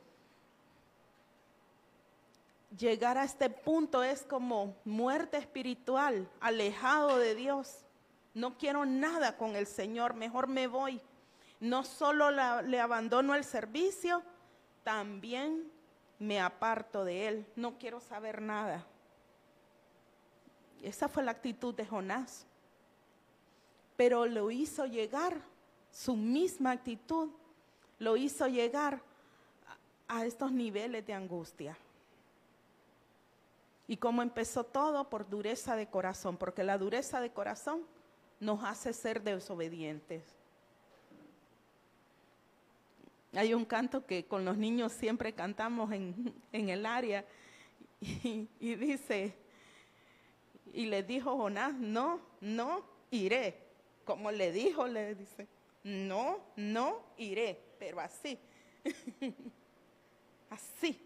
Llegar 2.79 3.19
a 3.19 3.25
este 3.25 3.51
punto 3.51 4.03
es 4.03 4.23
como 4.23 4.75
muerte 4.85 5.37
espiritual, 5.37 6.29
alejado 6.41 7.19
de 7.19 7.35
Dios. 7.35 7.85
No 8.33 8.57
quiero 8.57 8.87
nada 8.87 9.37
con 9.37 9.57
el 9.57 9.67
Señor, 9.67 10.15
mejor 10.15 10.47
me 10.47 10.67
voy. 10.67 11.01
No 11.61 11.85
solo 11.85 12.31
le 12.63 12.81
abandono 12.81 13.35
el 13.35 13.45
servicio, 13.45 14.23
también 14.85 15.71
me 16.19 16.41
aparto 16.41 17.05
de 17.05 17.29
él. 17.29 17.47
No 17.57 17.79
quiero 17.79 18.01
saber 18.01 18.41
nada. 18.41 18.87
Esa 20.83 21.09
fue 21.09 21.23
la 21.23 21.33
actitud 21.33 21.75
de 21.75 21.87
Jonás 21.87 22.47
pero 23.97 24.27
lo 24.27 24.51
hizo 24.51 24.87
llegar, 24.87 25.41
su 25.91 26.17
misma 26.17 26.73
actitud 26.73 27.31
lo 27.99 28.17
hizo 28.17 28.47
llegar 28.47 29.01
a 30.09 30.25
estos 30.25 30.53
niveles 30.53 31.07
de 31.07 31.15
angustia. 31.15 31.77
¿Y 33.89 33.97
cómo 33.97 34.23
empezó 34.23 34.65
todo? 34.65 35.09
Por 35.09 35.29
dureza 35.29 35.77
de 35.77 35.87
corazón, 35.87 36.37
porque 36.37 36.65
la 36.65 36.77
dureza 36.77 37.21
de 37.21 37.31
corazón 37.31 37.83
nos 38.41 38.63
hace 38.65 38.93
ser 38.93 39.23
desobedientes. 39.23 40.25
Hay 43.33 43.55
un 43.55 43.65
canto 43.65 44.07
que 44.07 44.25
con 44.25 44.45
los 44.45 44.57
niños 44.57 44.93
siempre 44.93 45.33
cantamos 45.33 45.93
en, 45.93 46.35
el 46.53 46.85
área 46.85 47.25
y, 48.01 48.49
y 48.61 48.75
dice, 48.75 49.35
y 50.73 50.87
le 50.87 51.03
dijo 51.03 51.37
Jonás, 51.37 51.75
no, 51.75 52.21
no 52.41 52.83
iré 53.11 53.66
como 54.07 54.31
le 54.31 54.53
dijo, 54.53 54.87
le 54.87 55.15
dice, 55.17 55.47
no, 55.83 56.39
no 56.57 57.03
iré. 57.19 57.61
pero 57.79 58.01
así. 58.01 58.39
así. 60.51 61.03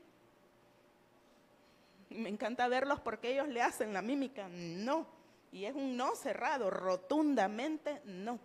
Me 2.11 2.29
encanta 2.29 2.69
verlos 2.69 3.01
porque 3.01 3.33
ellos 3.33 3.49
le 3.49 3.63
hacen 3.63 3.93
la 3.93 4.03
mímica, 4.03 4.49
no. 4.49 5.07
Y 5.51 5.65
es 5.65 5.75
un 5.75 5.97
no 5.97 6.15
cerrado, 6.15 6.71
rotundamente 6.71 8.03
no. 8.05 8.39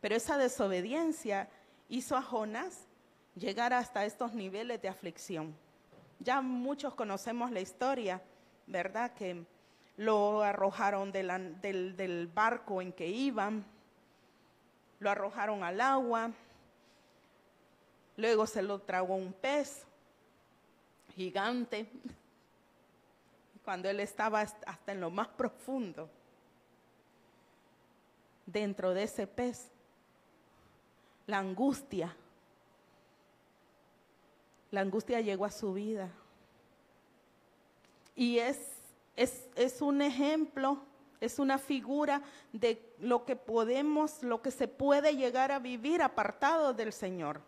Pero 0.00 0.16
esa 0.16 0.38
desobediencia 0.38 1.48
hizo 1.88 2.16
a 2.16 2.22
Jonás 2.22 2.86
llegar 3.34 3.72
hasta 3.72 4.04
estos 4.04 4.32
niveles 4.32 4.80
de 4.80 4.88
aflicción. 4.88 5.54
Ya 6.20 6.40
muchos 6.40 6.94
conocemos 6.94 7.50
la 7.50 7.60
historia, 7.60 8.22
¿verdad? 8.66 9.12
Que 9.14 9.44
lo 9.96 10.42
arrojaron 10.42 11.12
del, 11.12 11.60
del 11.60 12.26
barco 12.26 12.82
en 12.82 12.92
que 12.92 13.06
iban, 13.06 13.64
lo 14.98 15.10
arrojaron 15.10 15.62
al 15.62 15.80
agua, 15.80 16.32
luego 18.16 18.46
se 18.46 18.62
lo 18.62 18.80
tragó 18.80 19.14
un 19.14 19.32
pez 19.32 19.84
gigante, 21.14 21.88
cuando 23.64 23.88
él 23.88 24.00
estaba 24.00 24.40
hasta 24.40 24.92
en 24.92 25.00
lo 25.00 25.10
más 25.10 25.28
profundo, 25.28 26.10
dentro 28.46 28.92
de 28.92 29.04
ese 29.04 29.26
pez, 29.26 29.70
la 31.26 31.38
angustia, 31.38 32.14
la 34.70 34.80
angustia 34.80 35.20
llegó 35.20 35.44
a 35.44 35.50
su 35.50 35.72
vida. 35.72 36.10
Y 38.16 38.38
es, 38.38 38.73
es, 39.16 39.46
es 39.56 39.80
un 39.80 40.02
ejemplo, 40.02 40.78
es 41.20 41.38
una 41.38 41.58
figura 41.58 42.22
de 42.52 42.80
lo 42.98 43.24
que 43.24 43.36
podemos, 43.36 44.22
lo 44.22 44.42
que 44.42 44.50
se 44.50 44.68
puede 44.68 45.16
llegar 45.16 45.52
a 45.52 45.58
vivir 45.58 46.02
apartado 46.02 46.74
del 46.74 46.92
Señor, 46.92 47.40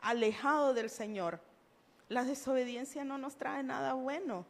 alejado 0.00 0.74
del 0.74 0.90
Señor. 0.90 1.40
La 2.08 2.24
desobediencia 2.24 3.04
no 3.04 3.18
nos 3.18 3.36
trae 3.36 3.62
nada 3.62 3.94
bueno. 3.94 4.46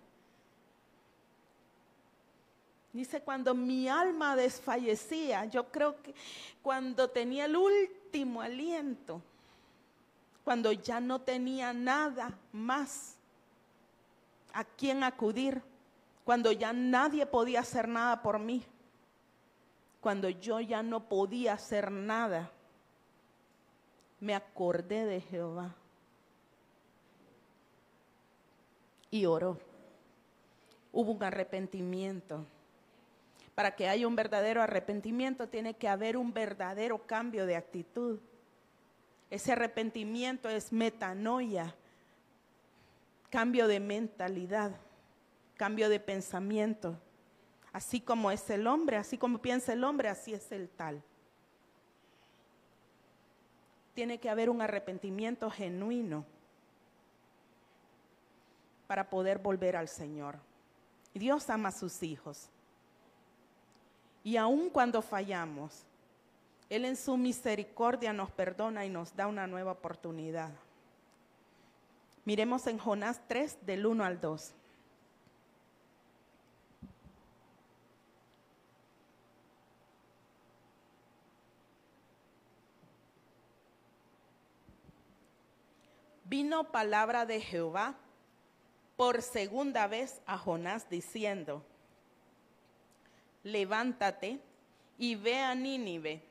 Dice, 2.93 3.21
cuando 3.21 3.55
mi 3.55 3.89
alma 3.89 4.37
desfallecía, 4.37 5.45
yo 5.45 5.71
creo 5.71 6.01
que 6.03 6.15
cuando 6.63 7.09
tenía 7.09 7.45
el 7.45 7.57
último 7.57 8.41
aliento, 8.41 9.21
cuando 10.45 10.73
ya 10.73 11.01
no 11.01 11.21
tenía 11.21 11.75
nada 11.75 12.39
más 12.53 13.17
a 14.55 14.65
quién 14.65 15.05
acudir, 15.05 15.61
cuando 16.27 16.51
ya 16.51 16.73
nadie 16.73 17.25
podía 17.25 17.61
hacer 17.61 17.87
nada 17.87 18.21
por 18.21 18.41
mí, 18.41 18.65
cuando 20.01 20.29
yo 20.29 20.59
ya 20.59 20.83
no 20.83 21.09
podía 21.09 21.53
hacer 21.53 21.93
nada, 21.93 22.51
me 24.19 24.35
acordé 24.35 25.05
de 25.05 25.21
Jehová 25.21 25.77
y 29.09 29.25
oró. 29.25 29.57
Hubo 30.91 31.13
un 31.13 31.23
arrepentimiento 31.23 32.45
para 33.55 33.77
que 33.77 33.89
haya 33.89 34.09
un 34.09 34.17
verdadero 34.17 34.61
arrepentimiento 34.61 35.49
tiene 35.49 35.75
que 35.75 35.87
haber 35.87 36.17
un 36.17 36.33
verdadero 36.35 37.07
cambio 37.07 37.47
de 37.47 37.55
actitud. 37.55 38.19
Ese 39.31 39.53
arrepentimiento 39.53 40.49
es 40.49 40.73
metanoia, 40.73 41.73
cambio 43.31 43.69
de 43.69 43.79
mentalidad, 43.79 44.73
cambio 45.57 45.89
de 45.89 46.01
pensamiento. 46.01 46.99
Así 47.73 48.01
como 48.01 48.31
es 48.31 48.49
el 48.51 48.67
hombre, 48.67 48.97
así 48.97 49.19
como 49.19 49.39
piensa 49.39 49.73
el 49.73 49.85
hombre, 49.85 50.09
así 50.09 50.33
es 50.33 50.51
el 50.53 50.69
tal. 50.69 51.03
Tiene 53.95 54.19
que 54.19 54.31
haber 54.31 54.51
un 54.51 54.63
arrepentimiento 54.63 55.51
genuino 55.51 56.25
para 58.87 59.11
poder 59.11 59.39
volver 59.39 59.77
al 59.77 59.89
Señor. 59.89 60.39
Dios 61.13 61.49
ama 61.51 61.71
a 61.71 61.73
sus 61.73 62.03
hijos. 62.03 62.49
Y 64.23 64.37
aun 64.37 64.71
cuando 64.71 65.03
fallamos, 65.03 65.85
Él 66.69 66.85
en 66.85 66.97
su 66.97 67.17
misericordia 67.17 68.13
nos 68.13 68.31
perdona 68.31 68.85
y 68.85 68.91
nos 68.91 69.15
da 69.15 69.27
una 69.27 69.47
nueva 69.47 69.73
oportunidad. 69.73 70.51
Miremos 72.25 72.67
en 72.67 72.79
Jonás 72.79 73.21
3 73.29 73.65
del 73.65 73.87
1 73.87 74.05
al 74.05 74.21
2. 74.21 74.53
Vino 86.37 86.65
palabra 86.65 87.25
de 87.25 87.41
Jehová 87.41 87.95
por 88.95 89.23
segunda 89.23 89.87
vez 89.87 90.21
a 90.27 90.37
Jonás 90.37 90.87
diciendo, 90.91 91.65
levántate 93.43 94.39
y 94.99 95.15
ve 95.15 95.39
a 95.39 95.55
Nínive, 95.55 96.23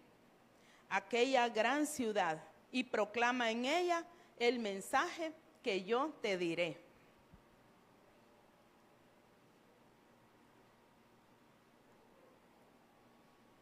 aquella 0.91 1.49
gran 1.49 1.87
ciudad, 1.87 2.39
y 2.71 2.83
proclama 2.83 3.49
en 3.49 3.65
ella 3.65 4.05
el 4.37 4.59
mensaje 4.59 5.33
que 5.63 5.83
yo 5.83 6.13
te 6.21 6.37
diré. 6.37 6.79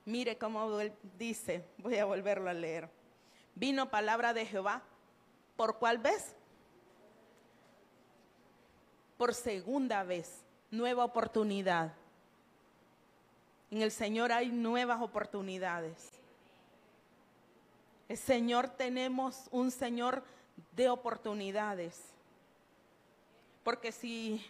Mire 0.04 0.38
cómo 0.38 0.78
dice, 1.18 1.64
voy 1.78 1.96
a 2.00 2.04
volverlo 2.04 2.50
a 2.50 2.54
leer. 2.54 2.90
Vino 3.56 3.90
palabra 3.90 4.34
de 4.34 4.46
Jehová, 4.46 4.84
¿por 5.64 5.78
cuál 5.78 5.98
vez? 5.98 6.36
Por 9.18 9.34
segunda 9.34 10.04
vez, 10.04 10.44
nueva 10.70 11.06
oportunidad 11.06 11.94
en 13.72 13.82
el 13.82 13.90
Señor 13.90 14.34
hay 14.34 14.52
nuevas 14.52 15.02
oportunidades. 15.02 16.12
El 18.10 18.18
Señor 18.18 18.68
tenemos 18.72 19.48
un 19.52 19.72
Señor 19.72 20.22
de 20.74 20.90
oportunidades. 20.90 21.98
Porque 23.64 23.94
si, 23.94 24.46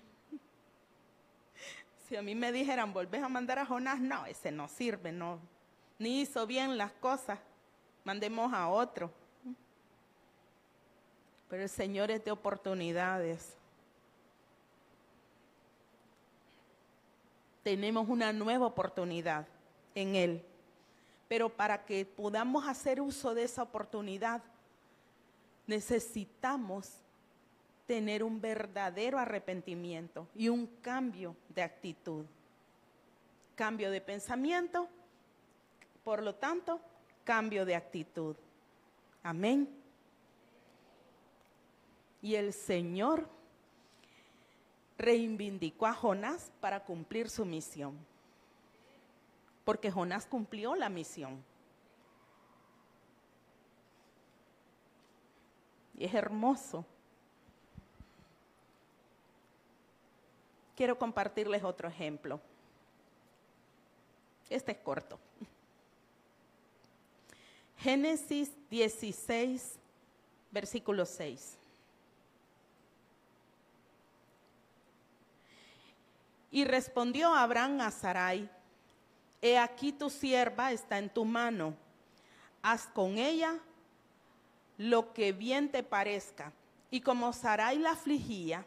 si 2.09 2.15
a 2.15 2.23
mí 2.23 2.33
me 2.33 2.51
dijeran, 2.51 2.91
volvés 2.91 3.21
a 3.21 3.29
mandar 3.29 3.59
a 3.59 3.67
Jonás, 3.67 3.99
no, 3.99 4.25
ese 4.25 4.51
no 4.51 4.67
sirve, 4.67 5.11
no, 5.11 5.39
ni 5.99 6.21
hizo 6.21 6.47
bien 6.47 6.75
las 6.75 6.91
cosas, 6.93 7.37
mandemos 8.03 8.51
a 8.51 8.67
otro. 8.67 9.22
Pero 11.49 11.63
el 11.63 11.69
Señor 11.69 12.11
es 12.11 12.23
de 12.23 12.31
oportunidades. 12.31 13.55
tenemos 17.63 18.09
una 18.09 18.33
nueva 18.33 18.67
oportunidad 18.67 19.47
en 19.95 20.15
Él. 20.15 20.43
Pero 21.27 21.49
para 21.49 21.85
que 21.85 22.05
podamos 22.05 22.67
hacer 22.67 23.01
uso 23.01 23.33
de 23.33 23.43
esa 23.43 23.63
oportunidad, 23.63 24.43
necesitamos 25.65 26.91
tener 27.87 28.23
un 28.23 28.39
verdadero 28.39 29.17
arrepentimiento 29.17 30.27
y 30.35 30.49
un 30.49 30.67
cambio 30.81 31.35
de 31.49 31.63
actitud. 31.63 32.25
Cambio 33.55 33.89
de 33.89 34.01
pensamiento, 34.01 34.87
por 36.03 36.21
lo 36.21 36.35
tanto, 36.35 36.81
cambio 37.23 37.65
de 37.65 37.75
actitud. 37.75 38.35
Amén. 39.23 39.82
Y 42.23 42.35
el 42.35 42.53
Señor 42.53 43.27
reivindicó 44.97 45.85
a 45.85 45.93
Jonás 45.93 46.53
para 46.61 46.85
cumplir 46.85 47.29
su 47.29 47.43
misión. 47.43 47.97
Porque 49.65 49.91
Jonás 49.91 50.25
cumplió 50.25 50.73
la 50.73 50.87
misión. 50.87 51.43
Y 55.97 56.05
es 56.05 56.13
hermoso. 56.13 56.85
Quiero 60.77 60.97
compartirles 60.97 61.61
otro 61.61 61.89
ejemplo. 61.89 62.39
Este 64.49 64.71
es 64.71 64.77
corto. 64.77 65.19
Génesis 67.79 68.49
16, 68.69 69.75
versículo 70.51 71.05
6. 71.05 71.57
Y 76.53 76.65
respondió 76.65 77.33
Abraham 77.33 77.81
a 77.81 77.89
Sarai, 77.89 78.47
he 79.41 79.57
aquí 79.57 79.91
tu 79.91 80.11
sierva 80.11 80.71
está 80.71 80.99
en 80.99 81.09
tu 81.09 81.25
mano, 81.25 81.73
haz 82.61 82.85
con 82.85 83.17
ella 83.17 83.57
lo 84.77 85.13
que 85.13 85.31
bien 85.31 85.71
te 85.71 85.81
parezca. 85.81 86.53
Y 86.91 87.01
como 87.01 87.33
Sarai 87.33 87.79
la 87.79 87.93
afligía, 87.93 88.63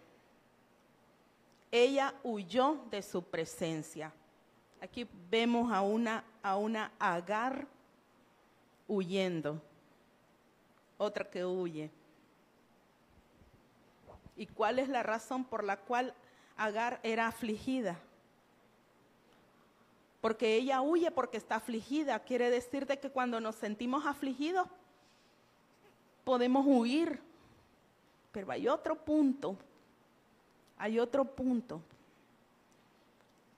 ella 1.70 2.12
huyó 2.24 2.84
de 2.90 3.02
su 3.02 3.22
presencia. 3.22 4.12
Aquí 4.80 5.08
vemos 5.30 5.72
a 5.72 5.80
una, 5.82 6.24
a 6.42 6.56
una 6.56 6.90
Agar 6.98 7.68
huyendo. 8.88 9.62
Otra 10.98 11.30
que 11.30 11.44
huye. 11.44 11.88
¿Y 14.36 14.48
cuál 14.48 14.80
es 14.80 14.88
la 14.88 15.04
razón 15.04 15.44
por 15.44 15.62
la 15.62 15.76
cual 15.76 16.12
Agar 16.56 17.00
era 17.02 17.26
afligida? 17.26 17.98
Porque 20.20 20.56
ella 20.56 20.80
huye 20.80 21.10
porque 21.10 21.36
está 21.36 21.56
afligida. 21.56 22.18
Quiere 22.20 22.50
decir 22.50 22.86
de 22.86 22.98
que 22.98 23.10
cuando 23.10 23.40
nos 23.40 23.54
sentimos 23.56 24.06
afligidos 24.06 24.66
podemos 26.24 26.66
huir. 26.66 27.20
Pero 28.32 28.50
hay 28.50 28.68
otro 28.68 28.96
punto, 28.96 29.56
hay 30.76 30.98
otro 30.98 31.24
punto 31.24 31.80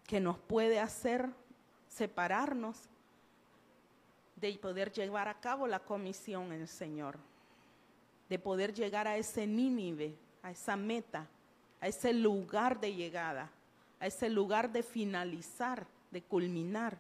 que 0.07 0.21
nos 0.21 0.39
puede 0.39 0.79
hacer 0.79 1.29
separarnos 1.89 2.89
de 4.37 4.57
poder 4.59 4.93
llevar 4.93 5.27
a 5.29 5.41
cabo 5.41 5.67
la 5.67 5.81
comisión 5.81 6.53
en 6.53 6.61
el 6.61 6.69
Señor, 6.69 7.19
de 8.29 8.39
poder 8.39 8.73
llegar 8.73 9.09
a 9.09 9.17
ese 9.17 9.47
Nínive, 9.47 10.15
a 10.43 10.51
esa 10.51 10.77
meta, 10.77 11.27
a 11.81 11.89
ese 11.89 12.13
lugar 12.13 12.81
de 12.81 12.95
llegada, 12.95 13.51
a 14.01 14.07
ese 14.07 14.29
lugar 14.29 14.71
de 14.73 14.83
finalizar, 14.83 15.87
de 16.11 16.23
culminar. 16.23 16.99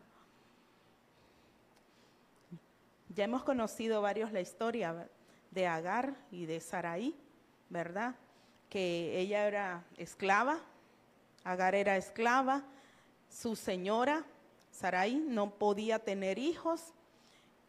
Ya 3.14 3.24
hemos 3.24 3.42
conocido 3.42 4.02
varios 4.02 4.32
la 4.32 4.40
historia 4.40 5.08
de 5.50 5.66
Agar 5.66 6.14
y 6.30 6.46
de 6.46 6.60
Saraí, 6.60 7.14
¿verdad? 7.68 8.14
Que 8.68 9.18
ella 9.18 9.46
era 9.46 9.84
esclava, 9.96 10.60
Agar 11.44 11.74
era 11.74 11.96
esclava, 11.96 12.64
su 13.30 13.56
señora, 13.56 14.24
Sarai, 14.70 15.16
no 15.16 15.50
podía 15.50 15.98
tener 15.98 16.38
hijos. 16.38 16.92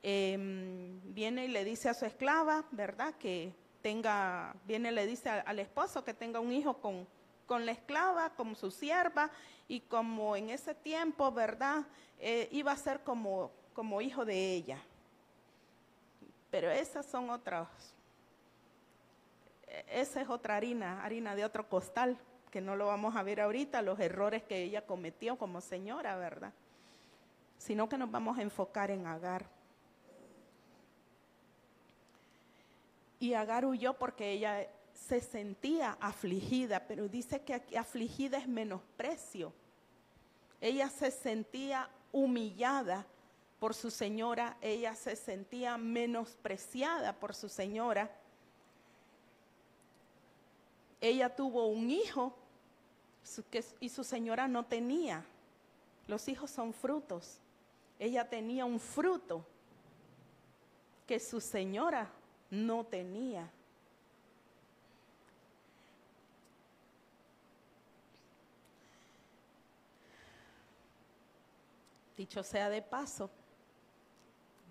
Em, 0.04 1.00
viene 1.14 1.46
y 1.46 1.48
le 1.48 1.64
dice 1.64 1.90
a 1.90 1.94
su 1.94 2.06
esclava, 2.06 2.66
¿verdad? 2.72 3.16
Que 3.16 3.54
tenga, 3.82 4.56
viene 4.66 4.92
le 4.92 5.06
dice 5.06 5.30
al, 5.30 5.60
esposo 5.60 6.04
que 6.04 6.14
tenga 6.14 6.40
un 6.40 6.52
hijo 6.52 6.78
con, 6.78 7.08
con 7.46 7.66
la 7.66 7.72
esclava, 7.72 8.32
como 8.32 8.56
su 8.56 8.72
sierva, 8.72 9.30
y 9.68 9.82
como 9.82 10.36
en 10.36 10.50
ese 10.50 10.74
tiempo, 10.76 11.32
¿verdad? 11.32 11.86
Eh, 12.20 12.50
iba 12.52 12.72
a 12.72 12.78
ser 12.78 13.02
como, 13.02 13.52
como 13.74 14.02
hijo 14.02 14.26
de 14.26 14.54
ella. 14.54 14.80
Pero 16.52 16.72
esas 16.72 17.06
son 17.06 17.30
otras, 17.30 17.68
esa 19.90 20.22
es 20.22 20.30
otra 20.30 20.56
harina, 20.56 21.04
harina 21.04 21.36
de 21.36 21.46
otro 21.46 21.70
costal, 21.70 22.18
que 22.52 22.62
no 22.62 22.76
lo 22.76 22.88
vamos 22.88 23.16
a 23.16 23.24
ver 23.24 23.42
ahorita, 23.42 23.82
los 23.82 24.00
errores 24.00 24.44
que 24.44 24.64
ella 24.64 24.86
cometió 24.86 25.38
como 25.38 25.62
señora, 25.62 26.18
¿verdad? 26.18 26.54
Sino 27.58 27.88
que 27.88 27.98
nos 27.98 28.10
vamos 28.10 28.38
a 28.38 28.42
enfocar 28.42 28.90
en 28.90 29.06
Agar. 29.06 29.46
Y 33.20 33.34
Agar 33.34 33.66
huyó 33.66 33.94
porque 33.94 34.32
ella 34.32 34.68
se 34.94 35.22
sentía 35.22 35.98
afligida, 36.00 36.88
pero 36.88 37.08
dice 37.08 37.42
que 37.42 37.78
afligida 37.78 38.38
es 38.38 38.48
menosprecio. 38.48 39.54
Ella 40.62 40.90
se 40.90 41.12
sentía 41.12 41.90
humillada 42.12 43.06
por 43.60 43.74
su 43.74 43.92
señora, 43.92 44.58
ella 44.62 44.96
se 44.96 45.16
sentía 45.16 45.78
menospreciada 45.78 47.14
por 47.14 47.36
su 47.36 47.50
señora. 47.50 48.10
Ella 51.02 51.34
tuvo 51.34 51.68
un 51.68 51.90
hijo 51.90 52.36
y 53.80 53.90
su 53.90 54.04
señora 54.04 54.48
no 54.48 54.66
tenía. 54.66 55.26
Los 56.08 56.28
hijos 56.28 56.50
son 56.52 56.74
frutos. 56.74 57.40
Ella 58.00 58.28
tenía 58.28 58.66
un 58.66 58.80
fruto 58.80 59.46
que 61.06 61.20
su 61.20 61.42
señora 61.42 62.10
no 62.50 62.86
tenía. 62.86 63.50
Dicho 72.18 72.44
sea 72.44 72.70
de 72.70 72.82
paso, 72.82 73.30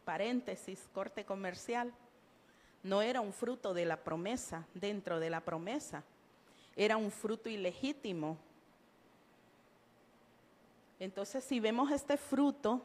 paréntesis, 0.04 0.86
corte 0.92 1.24
comercial, 1.24 1.94
no 2.82 3.00
era 3.00 3.20
un 3.20 3.32
fruto 3.32 3.72
de 3.72 3.86
la 3.86 3.96
promesa, 3.96 4.66
dentro 4.74 5.18
de 5.18 5.30
la 5.30 5.40
promesa, 5.40 6.04
era 6.76 6.96
un 6.96 7.10
fruto 7.10 7.48
ilegítimo. 7.48 8.36
Entonces, 11.00 11.42
si 11.42 11.58
vemos 11.58 11.90
este 11.90 12.16
fruto, 12.16 12.84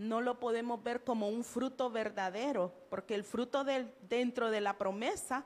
no 0.00 0.22
lo 0.22 0.40
podemos 0.40 0.82
ver 0.82 1.04
como 1.04 1.28
un 1.28 1.44
fruto 1.44 1.90
verdadero, 1.90 2.72
porque 2.88 3.14
el 3.14 3.22
fruto 3.22 3.64
dentro 3.64 4.50
de 4.50 4.62
la 4.62 4.78
promesa 4.78 5.44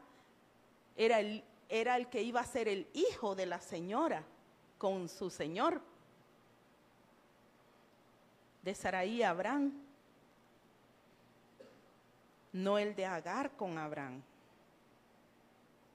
era 0.97 1.19
el, 1.19 1.43
era 1.69 1.97
el 1.97 2.07
que 2.07 2.23
iba 2.23 2.39
a 2.39 2.47
ser 2.47 2.69
el 2.69 2.87
hijo 2.93 3.35
de 3.35 3.47
la 3.47 3.61
señora 3.61 4.23
con 4.79 5.09
su 5.09 5.29
señor 5.29 5.81
de 8.63 8.77
Saraí 8.77 9.25
a 9.25 9.31
Abraham, 9.31 9.73
no 12.53 12.79
el 12.79 12.95
de 12.95 13.07
Agar 13.07 13.57
con 13.57 13.77
Abraham. 13.77 14.23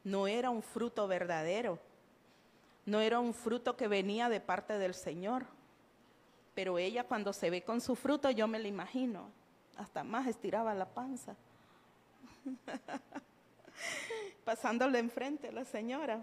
No 0.03 0.27
era 0.27 0.49
un 0.49 0.63
fruto 0.63 1.07
verdadero, 1.07 1.79
no 2.85 2.99
era 2.99 3.21
un 3.21 3.33
fruto 3.33 3.77
que 3.77 3.87
venía 3.87 4.27
de 4.27 4.41
parte 4.41 4.77
del 4.77 4.95
Señor. 4.95 5.45
Pero 6.59 6.77
ella 6.77 7.05
cuando 7.05 7.31
se 7.31 7.49
ve 7.49 7.63
con 7.63 7.79
su 7.79 7.95
fruto, 7.95 8.29
yo 8.31 8.45
me 8.45 8.59
lo 8.59 8.67
imagino, 8.67 9.31
hasta 9.77 10.03
más 10.03 10.27
estiraba 10.27 10.73
la 10.73 10.85
panza, 10.85 11.33
pasándole 14.43 14.99
enfrente 14.99 15.47
a 15.47 15.51
la 15.53 15.63
señora, 15.63 16.21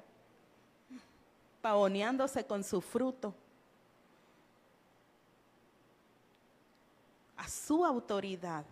pavoneándose 1.62 2.44
con 2.44 2.62
su 2.62 2.82
fruto. 2.82 3.34
a 7.38 7.48
su 7.48 7.82
autoridad. 7.82 8.66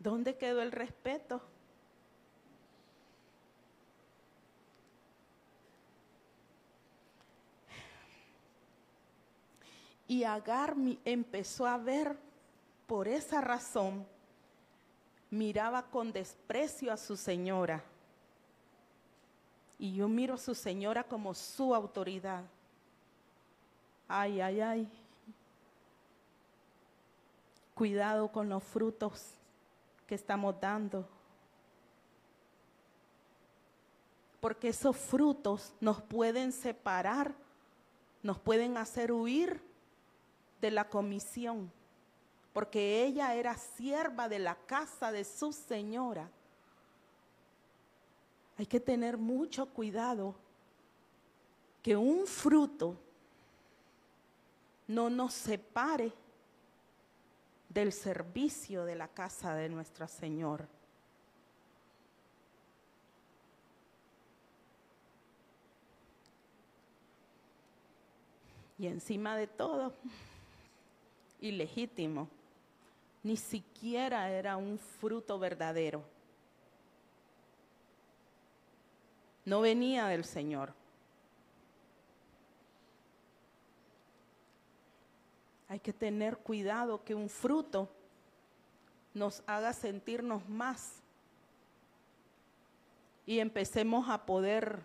¿Dónde 0.00 0.36
quedó 0.36 0.60
el 0.60 0.72
respeto? 0.72 1.40
Y 10.08 10.24
Agar 10.24 10.76
empezó 11.04 11.66
a 11.66 11.78
ver, 11.78 12.16
por 12.86 13.08
esa 13.08 13.40
razón, 13.40 14.06
miraba 15.30 15.82
con 15.82 16.12
desprecio 16.12 16.92
a 16.92 16.96
su 16.96 17.16
señora. 17.16 17.82
Y 19.78 19.94
yo 19.94 20.08
miro 20.08 20.34
a 20.34 20.38
su 20.38 20.54
señora 20.54 21.04
como 21.04 21.34
su 21.34 21.74
autoridad. 21.74 22.44
Ay, 24.08 24.40
ay, 24.40 24.60
ay. 24.60 24.88
Cuidado 27.74 28.30
con 28.30 28.48
los 28.48 28.62
frutos 28.62 29.32
que 30.06 30.14
estamos 30.14 30.58
dando. 30.60 31.06
Porque 34.40 34.68
esos 34.68 34.96
frutos 34.96 35.74
nos 35.80 36.00
pueden 36.00 36.52
separar, 36.52 37.34
nos 38.22 38.38
pueden 38.38 38.76
hacer 38.76 39.10
huir 39.10 39.60
de 40.60 40.70
la 40.70 40.88
comisión. 40.88 41.70
Porque 42.52 43.04
ella 43.04 43.34
era 43.34 43.56
sierva 43.56 44.28
de 44.28 44.38
la 44.38 44.54
casa 44.54 45.12
de 45.12 45.24
su 45.24 45.52
señora. 45.52 46.30
Hay 48.58 48.66
que 48.66 48.80
tener 48.80 49.18
mucho 49.18 49.66
cuidado 49.66 50.34
que 51.82 51.96
un 51.96 52.26
fruto 52.26 52.96
no 54.88 55.10
nos 55.10 55.34
separe 55.34 56.12
del 57.68 57.92
servicio 57.92 58.84
de 58.84 58.94
la 58.94 59.08
casa 59.08 59.54
de 59.54 59.68
nuestro 59.68 60.08
Señor. 60.08 60.66
Y 68.78 68.86
encima 68.86 69.36
de 69.36 69.46
todo, 69.46 69.92
ilegítimo, 71.40 72.28
ni 73.22 73.36
siquiera 73.36 74.30
era 74.30 74.56
un 74.56 74.78
fruto 74.78 75.38
verdadero. 75.38 76.02
No 79.44 79.60
venía 79.60 80.06
del 80.06 80.24
Señor. 80.24 80.72
Hay 85.68 85.80
que 85.80 85.92
tener 85.92 86.38
cuidado 86.38 87.02
que 87.04 87.14
un 87.14 87.28
fruto 87.28 87.88
nos 89.14 89.42
haga 89.46 89.72
sentirnos 89.72 90.48
más 90.48 91.02
y 93.24 93.40
empecemos 93.40 94.08
a 94.08 94.24
poder 94.24 94.82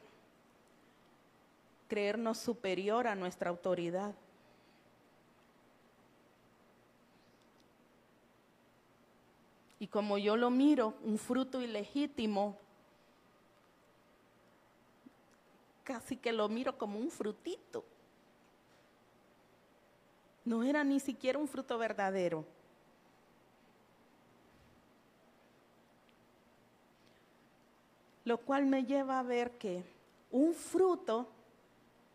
creernos 1.87 2.37
superior 2.37 3.07
a 3.07 3.15
nuestra 3.15 3.49
autoridad. 3.49 4.15
Como 9.91 10.17
yo 10.17 10.37
lo 10.37 10.49
miro, 10.49 10.93
un 11.03 11.17
fruto 11.17 11.61
ilegítimo, 11.61 12.57
casi 15.83 16.15
que 16.15 16.31
lo 16.31 16.47
miro 16.47 16.77
como 16.77 16.97
un 16.97 17.11
frutito. 17.11 17.83
No 20.45 20.63
era 20.63 20.85
ni 20.85 21.01
siquiera 21.01 21.37
un 21.37 21.47
fruto 21.47 21.77
verdadero. 21.77 22.45
Lo 28.23 28.37
cual 28.37 28.65
me 28.65 28.85
lleva 28.85 29.19
a 29.19 29.23
ver 29.23 29.51
que 29.57 29.83
un 30.31 30.53
fruto 30.53 31.27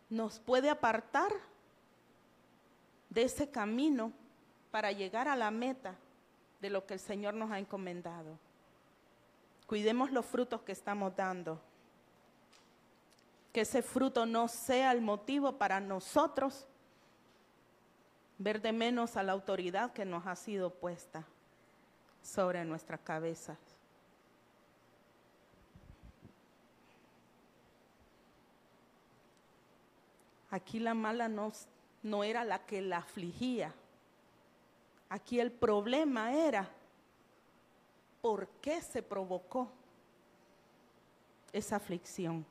nos 0.08 0.38
puede 0.38 0.70
apartar 0.70 1.30
de 3.10 3.24
ese 3.24 3.50
camino 3.50 4.12
para 4.70 4.92
llegar 4.92 5.28
a 5.28 5.36
la 5.36 5.50
meta 5.50 5.94
de 6.60 6.70
lo 6.70 6.86
que 6.86 6.94
el 6.94 7.00
Señor 7.00 7.34
nos 7.34 7.50
ha 7.50 7.58
encomendado. 7.58 8.38
Cuidemos 9.66 10.12
los 10.12 10.24
frutos 10.24 10.62
que 10.62 10.72
estamos 10.72 11.14
dando. 11.16 11.60
Que 13.52 13.62
ese 13.62 13.82
fruto 13.82 14.26
no 14.26 14.48
sea 14.48 14.92
el 14.92 15.00
motivo 15.00 15.52
para 15.58 15.80
nosotros 15.80 16.66
ver 18.38 18.60
de 18.60 18.72
menos 18.72 19.16
a 19.16 19.22
la 19.22 19.32
autoridad 19.32 19.92
que 19.92 20.04
nos 20.04 20.26
ha 20.26 20.36
sido 20.36 20.70
puesta 20.70 21.24
sobre 22.22 22.64
nuestras 22.64 23.00
cabezas. 23.00 23.58
Aquí 30.50 30.78
la 30.78 30.94
mala 30.94 31.28
no, 31.28 31.52
no 32.02 32.24
era 32.24 32.44
la 32.44 32.64
que 32.64 32.80
la 32.80 32.98
afligía. 32.98 33.74
Aquí 35.08 35.38
el 35.38 35.52
problema 35.52 36.32
era 36.32 36.68
por 38.20 38.48
qué 38.60 38.80
se 38.82 39.02
provocó 39.02 39.70
esa 41.52 41.76
aflicción. 41.76 42.44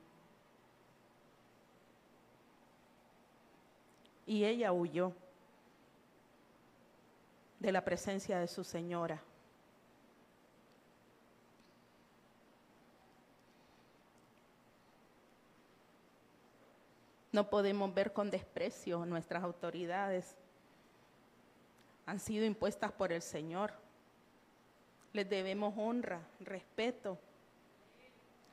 Y 4.25 4.43
ella 4.43 4.71
huyó 4.71 5.13
de 7.59 7.71
la 7.71 7.83
presencia 7.83 8.39
de 8.39 8.47
su 8.47 8.63
señora. 8.63 9.21
No 17.31 17.49
podemos 17.49 17.93
ver 17.93 18.13
con 18.13 18.31
desprecio 18.31 19.05
nuestras 19.05 19.43
autoridades. 19.43 20.37
Han 22.05 22.19
sido 22.19 22.45
impuestas 22.45 22.91
por 22.91 23.11
el 23.11 23.21
Señor. 23.21 23.73
Les 25.13 25.27
debemos 25.27 25.73
honra, 25.77 26.21
respeto. 26.39 27.17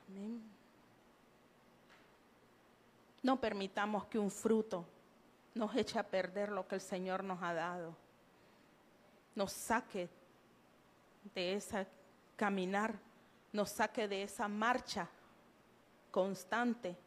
Amén. 0.07 0.41
No 3.21 3.39
permitamos 3.39 4.05
que 4.05 4.19
un 4.19 4.31
fruto 4.31 4.85
nos 5.55 5.75
eche 5.75 5.99
a 5.99 6.03
perder 6.03 6.51
lo 6.51 6.67
que 6.67 6.75
el 6.75 6.81
Señor 6.81 7.23
nos 7.23 7.41
ha 7.41 7.53
dado. 7.53 7.95
Nos 9.35 9.51
saque 9.51 10.09
de 11.33 11.53
ese 11.53 11.87
caminar, 12.35 12.95
nos 13.51 13.69
saque 13.69 14.07
de 14.07 14.23
esa 14.23 14.47
marcha 14.47 15.07
constante 16.11 16.97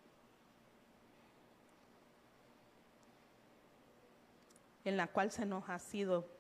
en 4.85 4.97
la 4.97 5.09
cual 5.09 5.31
se 5.31 5.45
nos 5.45 5.69
ha 5.69 5.79
sido 5.79 6.36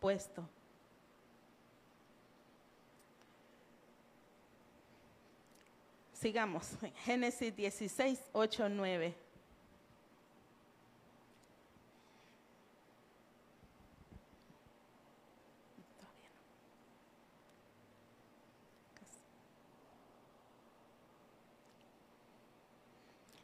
puesto. 0.00 0.48
Sigamos, 6.14 6.76
Génesis 7.04 7.54
16, 7.54 8.20
8, 8.32 8.68
9. 8.68 9.14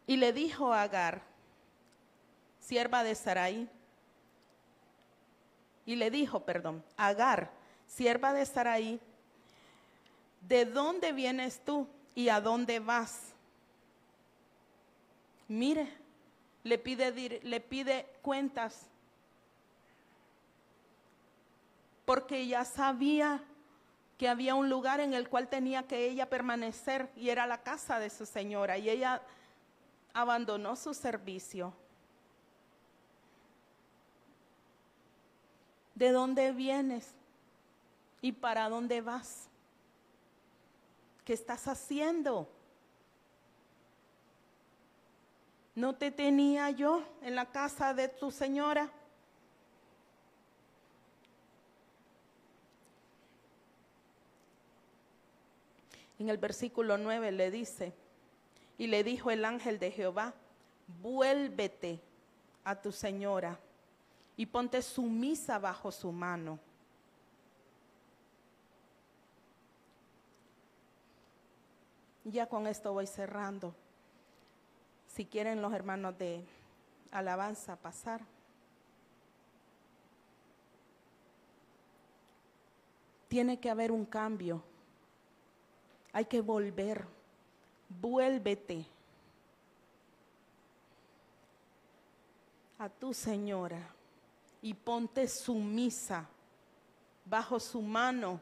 Y 0.09 0.17
le 0.17 0.33
dijo 0.33 0.73
a 0.73 0.83
Agar, 0.83 1.23
sierva 2.61 3.03
de 3.03 3.15
Sarai, 3.15 3.69
y 5.87 5.95
le 5.95 6.11
dijo, 6.11 6.41
perdón, 6.41 6.85
Agar, 6.97 7.51
sierva 7.87 8.33
de 8.33 8.45
Sarai, 8.45 9.01
¿de 10.43 10.65
dónde 10.67 11.13
vienes 11.13 11.61
tú 11.65 11.87
y 12.15 12.29
a 12.29 12.41
dónde 12.41 12.81
vas? 12.81 13.33
Mire, 15.49 15.89
le 16.65 16.77
pide, 16.79 17.41
le 17.43 17.61
pide 17.61 18.07
cuentas, 18.21 18.89
porque 22.05 22.47
ya 22.49 22.65
sabía 22.65 23.43
que 24.19 24.29
había 24.29 24.55
un 24.57 24.69
lugar 24.69 25.01
en 25.01 25.15
el 25.15 25.29
cual 25.29 25.49
tenía 25.49 25.85
que 25.85 26.09
ella 26.09 26.29
permanecer 26.29 27.11
y 27.17 27.29
era 27.29 27.47
la 27.47 27.63
casa 27.63 28.01
de 28.01 28.11
su 28.11 28.27
señora 28.27 28.79
y 28.79 28.89
ella 28.89 29.23
abandonó 30.15 30.75
su 30.75 30.95
servicio 30.95 31.75
¿De 35.97 36.13
dónde 36.13 36.53
vienes? 36.53 37.15
¿Y 38.21 38.33
para 38.33 38.69
dónde 38.69 39.01
vas? 39.01 39.49
¿Qué 41.25 41.33
estás 41.33 41.67
haciendo? 41.67 42.47
¿No 45.75 45.95
te 45.95 46.11
tenía 46.11 46.71
yo 46.71 47.03
en 47.23 47.35
la 47.35 47.47
casa 47.47 47.95
de 47.95 48.09
tu 48.09 48.31
señora? 48.31 48.91
En 56.19 56.29
el 56.29 56.37
versículo 56.37 56.99
9 56.99 57.33
le 57.33 57.51
dice, 57.51 57.95
y 58.77 58.87
le 58.89 59.03
dijo 59.03 59.31
el 59.31 59.47
ángel 59.47 59.79
de 59.79 59.91
Jehová, 59.91 60.35
vuélvete 61.01 62.01
a 62.65 62.83
tu 62.83 62.93
señora 62.93 63.59
y 64.37 64.45
ponte 64.45 64.83
sumisa 64.83 65.59
bajo 65.59 65.91
su 65.91 66.13
mano. 66.13 66.59
Ya 72.25 72.47
con 72.47 72.67
esto 72.67 72.93
voy 72.93 73.07
cerrando. 73.07 73.75
Si 75.07 75.25
quieren 75.25 75.63
los 75.63 75.73
hermanos 75.73 76.19
de 76.19 76.45
alabanza 77.11 77.77
pasar. 77.77 78.21
Tiene 83.29 83.59
que 83.59 83.71
haber 83.71 83.91
un 83.91 84.05
cambio. 84.05 84.63
Hay 86.13 86.27
que 86.27 86.41
volver. 86.41 87.07
Vuélvete 87.89 88.85
a 92.79 92.89
tu 92.89 93.15
señora 93.15 93.96
y 94.67 94.75
ponte 94.75 95.29
sumisa 95.29 96.29
bajo 97.25 97.61
su 97.61 97.81
mano. 97.81 98.41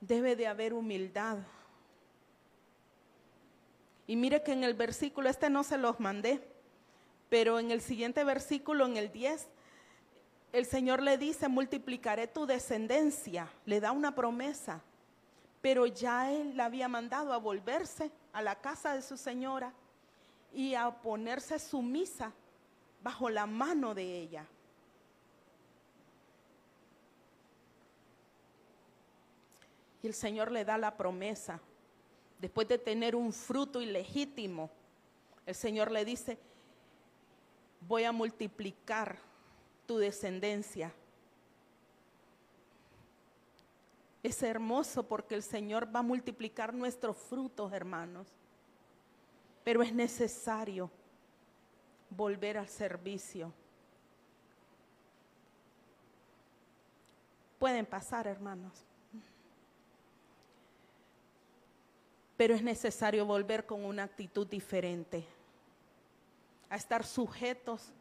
Debe 0.00 0.34
de 0.34 0.48
haber 0.48 0.74
humildad. 0.74 1.38
Y 4.08 4.16
mire 4.16 4.42
que 4.42 4.50
en 4.50 4.64
el 4.64 4.74
versículo, 4.74 5.28
este 5.28 5.50
no 5.50 5.62
se 5.62 5.78
los 5.78 6.00
mandé, 6.00 6.42
pero 7.28 7.60
en 7.60 7.70
el 7.70 7.80
siguiente 7.80 8.24
versículo, 8.24 8.86
en 8.86 8.96
el 8.96 9.12
10, 9.12 9.46
el 10.52 10.66
Señor 10.66 11.00
le 11.00 11.16
dice, 11.16 11.46
multiplicaré 11.46 12.26
tu 12.26 12.44
descendencia, 12.44 13.48
le 13.66 13.78
da 13.78 13.92
una 13.92 14.16
promesa, 14.16 14.82
pero 15.60 15.86
ya 15.86 16.32
él 16.32 16.56
la 16.56 16.64
había 16.64 16.88
mandado 16.88 17.32
a 17.32 17.38
volverse 17.38 18.10
a 18.32 18.42
la 18.42 18.56
casa 18.56 18.94
de 18.94 19.02
su 19.02 19.16
señora 19.16 19.72
y 20.52 20.74
a 20.74 20.90
ponerse 20.90 21.60
sumisa 21.60 22.32
bajo 23.02 23.28
la 23.28 23.46
mano 23.46 23.94
de 23.94 24.20
ella. 24.20 24.46
Y 30.02 30.06
el 30.06 30.14
Señor 30.14 30.50
le 30.50 30.64
da 30.64 30.78
la 30.78 30.96
promesa, 30.96 31.60
después 32.40 32.66
de 32.66 32.78
tener 32.78 33.14
un 33.14 33.32
fruto 33.32 33.80
ilegítimo, 33.80 34.70
el 35.46 35.54
Señor 35.54 35.90
le 35.90 36.04
dice, 36.04 36.38
voy 37.86 38.04
a 38.04 38.12
multiplicar 38.12 39.18
tu 39.86 39.98
descendencia. 39.98 40.92
Es 44.22 44.42
hermoso 44.42 45.02
porque 45.06 45.34
el 45.34 45.42
Señor 45.42 45.94
va 45.94 46.00
a 46.00 46.04
multiplicar 46.04 46.72
nuestros 46.72 47.16
frutos, 47.16 47.72
hermanos. 47.72 48.28
Pero 49.64 49.82
es 49.82 49.92
necesario 49.92 50.90
volver 52.16 52.58
al 52.58 52.68
servicio. 52.68 53.52
Pueden 57.58 57.86
pasar, 57.86 58.26
hermanos. 58.26 58.72
Pero 62.36 62.54
es 62.54 62.62
necesario 62.62 63.24
volver 63.24 63.66
con 63.66 63.84
una 63.84 64.02
actitud 64.02 64.46
diferente, 64.46 65.24
a 66.68 66.76
estar 66.76 67.04
sujetos 67.04 67.92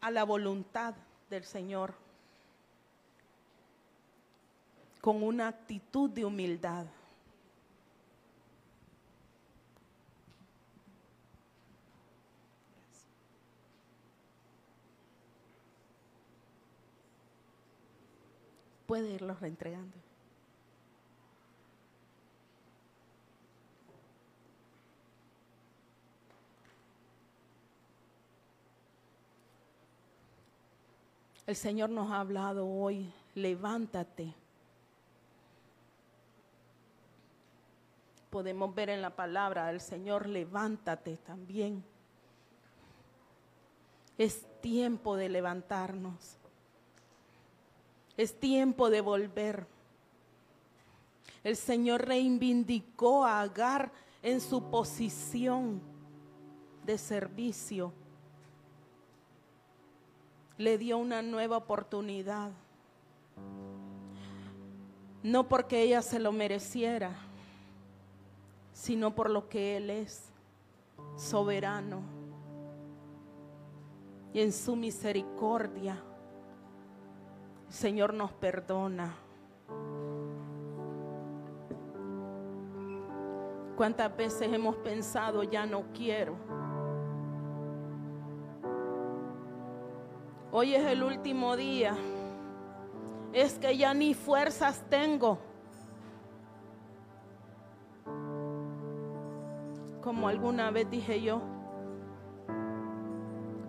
a 0.00 0.10
la 0.10 0.22
voluntad 0.22 0.94
del 1.28 1.44
Señor, 1.44 1.94
con 5.00 5.22
una 5.22 5.48
actitud 5.48 6.08
de 6.10 6.24
humildad. 6.24 6.86
Puede 18.86 19.10
irlos 19.10 19.40
reentregando. 19.40 19.96
El 31.46 31.54
Señor 31.54 31.90
nos 31.90 32.10
ha 32.10 32.20
hablado 32.20 32.66
hoy, 32.66 33.12
levántate. 33.36 34.34
Podemos 38.30 38.74
ver 38.74 38.90
en 38.90 39.00
la 39.00 39.10
palabra 39.10 39.68
del 39.68 39.80
Señor, 39.80 40.28
levántate 40.28 41.16
también. 41.18 41.84
Es 44.18 44.44
tiempo 44.60 45.14
de 45.14 45.28
levantarnos. 45.28 46.36
Es 48.16 48.38
tiempo 48.38 48.90
de 48.90 49.00
volver. 49.00 49.66
El 51.44 51.56
Señor 51.56 52.06
reivindicó 52.06 53.24
a 53.24 53.40
Agar 53.42 53.92
en 54.22 54.40
su 54.40 54.70
posición 54.70 55.80
de 56.84 56.98
servicio 56.98 57.92
le 60.58 60.78
dio 60.78 60.98
una 60.98 61.22
nueva 61.22 61.56
oportunidad. 61.56 62.50
No 65.22 65.48
porque 65.48 65.82
ella 65.82 66.02
se 66.02 66.18
lo 66.18 66.32
mereciera, 66.32 67.14
sino 68.72 69.14
por 69.14 69.30
lo 69.30 69.48
que 69.48 69.76
Él 69.76 69.90
es, 69.90 70.30
soberano. 71.16 72.00
Y 74.32 74.40
en 74.40 74.52
su 74.52 74.76
misericordia, 74.76 76.02
Señor 77.68 78.14
nos 78.14 78.32
perdona. 78.32 79.14
¿Cuántas 83.76 84.16
veces 84.16 84.50
hemos 84.52 84.76
pensado, 84.76 85.42
ya 85.42 85.66
no 85.66 85.84
quiero? 85.92 86.34
Hoy 90.50 90.74
es 90.74 90.86
el 90.86 91.02
último 91.02 91.56
día. 91.56 91.94
Es 93.32 93.58
que 93.58 93.76
ya 93.76 93.92
ni 93.92 94.14
fuerzas 94.14 94.82
tengo. 94.88 95.38
Como 100.00 100.28
alguna 100.28 100.70
vez 100.70 100.88
dije 100.88 101.20
yo, 101.20 101.42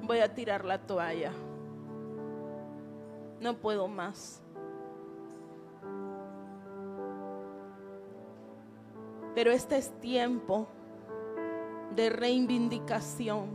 voy 0.04 0.20
a 0.20 0.34
tirar 0.34 0.64
la 0.64 0.78
toalla. 0.78 1.34
No 3.40 3.56
puedo 3.56 3.88
más. 3.88 4.42
Pero 9.36 9.52
este 9.52 9.78
es 9.78 9.92
tiempo 10.00 10.68
de 11.96 12.10
reivindicación 12.10 13.50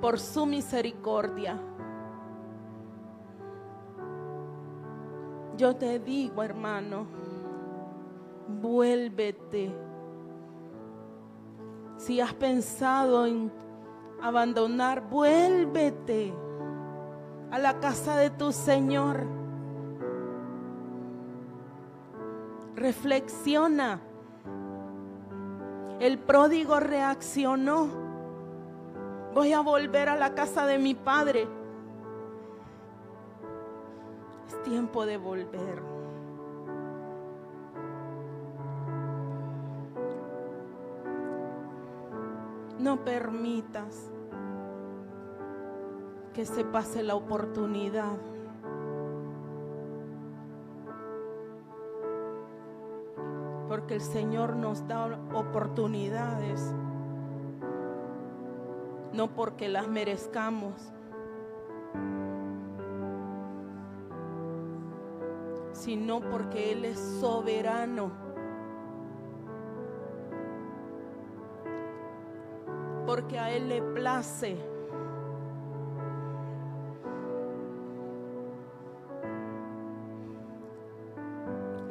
por 0.00 0.18
su 0.18 0.44
misericordia. 0.44 1.58
Yo 5.56 5.76
te 5.76 5.98
digo, 5.98 6.42
hermano, 6.42 7.06
vuélvete. 8.60 9.74
Si 11.96 12.20
has 12.20 12.34
pensado 12.34 13.26
en 13.26 13.50
abandonar, 14.20 15.08
vuélvete 15.08 16.34
a 17.52 17.58
la 17.58 17.78
casa 17.78 18.16
de 18.16 18.30
tu 18.30 18.50
Señor. 18.50 19.24
Reflexiona. 22.74 24.00
El 26.00 26.18
pródigo 26.18 26.80
reaccionó 26.80 28.02
Voy 29.34 29.54
a 29.54 29.60
volver 29.60 30.10
a 30.10 30.16
la 30.16 30.34
casa 30.34 30.66
de 30.66 30.78
mi 30.78 30.94
padre. 30.94 31.48
Es 34.46 34.62
tiempo 34.62 35.06
de 35.06 35.16
volver. 35.16 35.82
No 42.78 43.02
permitas 43.04 44.10
que 46.32 46.46
se 46.46 46.64
pase 46.64 47.02
la 47.02 47.14
oportunidad. 47.14 48.16
Porque 53.68 53.94
el 53.94 54.00
Señor 54.00 54.56
nos 54.56 54.86
da 54.86 55.18
oportunidades 55.34 56.74
no 59.12 59.34
porque 59.34 59.68
las 59.68 59.88
merezcamos, 59.88 60.74
sino 65.72 66.20
porque 66.20 66.72
Él 66.72 66.84
es 66.84 66.98
soberano. 67.20 68.10
Porque 73.06 73.38
a 73.38 73.50
Él 73.50 73.68
le 73.68 73.82
place. 73.82 74.71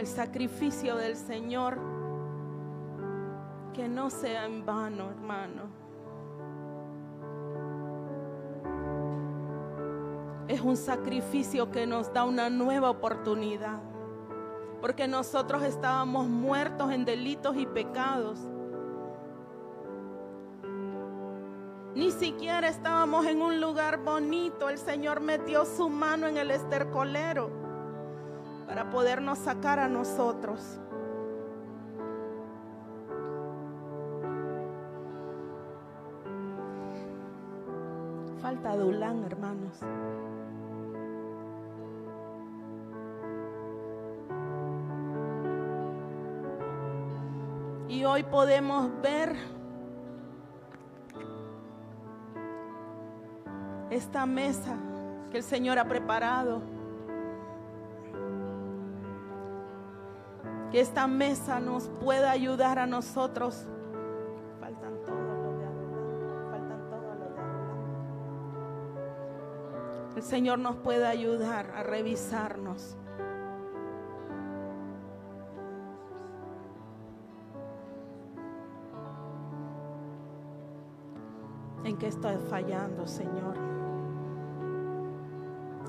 El 0.01 0.07
sacrificio 0.07 0.95
del 0.95 1.15
Señor, 1.15 1.77
que 3.71 3.87
no 3.87 4.09
sea 4.09 4.47
en 4.47 4.65
vano, 4.65 5.11
hermano. 5.11 5.69
es 10.47 10.59
un 10.59 10.75
sacrificio 10.75 11.69
que 11.69 11.85
nos 11.85 12.11
da 12.11 12.23
una 12.23 12.49
nueva 12.49 12.89
oportunidad. 12.89 13.79
Porque 14.81 15.07
nosotros 15.07 15.61
estábamos 15.61 16.27
muertos 16.27 16.91
en 16.91 17.05
delitos 17.05 17.55
y 17.55 17.67
pecados. 17.67 18.39
Ni 21.93 22.09
siquiera 22.09 22.67
estábamos 22.69 23.27
en 23.27 23.39
un 23.39 23.61
lugar 23.61 23.99
bonito. 23.99 24.67
El 24.67 24.79
Señor 24.79 25.21
metió 25.21 25.63
su 25.63 25.89
mano 25.89 26.25
en 26.25 26.37
el 26.37 26.49
estercolero 26.49 27.60
para 28.71 28.89
podernos 28.89 29.37
sacar 29.37 29.79
a 29.79 29.89
nosotros. 29.89 30.79
Falta 38.41 38.77
Dulán, 38.77 39.25
hermanos. 39.25 39.77
Y 47.89 48.05
hoy 48.05 48.23
podemos 48.23 48.89
ver 49.01 49.35
esta 53.89 54.25
mesa 54.25 54.77
que 55.29 55.39
el 55.39 55.43
Señor 55.43 55.77
ha 55.77 55.89
preparado. 55.89 56.70
Que 60.71 60.79
esta 60.79 61.05
mesa 61.05 61.59
nos 61.59 61.89
pueda 61.89 62.31
ayudar 62.31 62.79
a 62.79 62.87
nosotros. 62.87 63.67
Faltan 64.61 64.93
todos 65.05 65.19
los 65.19 65.59
de 65.59 65.65
Faltan 66.49 66.89
todos 66.89 67.19
los 67.19 67.35
de 70.13 70.15
El 70.15 70.23
Señor 70.23 70.59
nos 70.59 70.77
puede 70.77 71.05
ayudar 71.05 71.71
a 71.75 71.83
revisarnos. 71.83 72.97
¿En 81.83 81.97
qué 81.97 82.07
estoy 82.07 82.37
fallando, 82.49 83.07
Señor? 83.07 83.57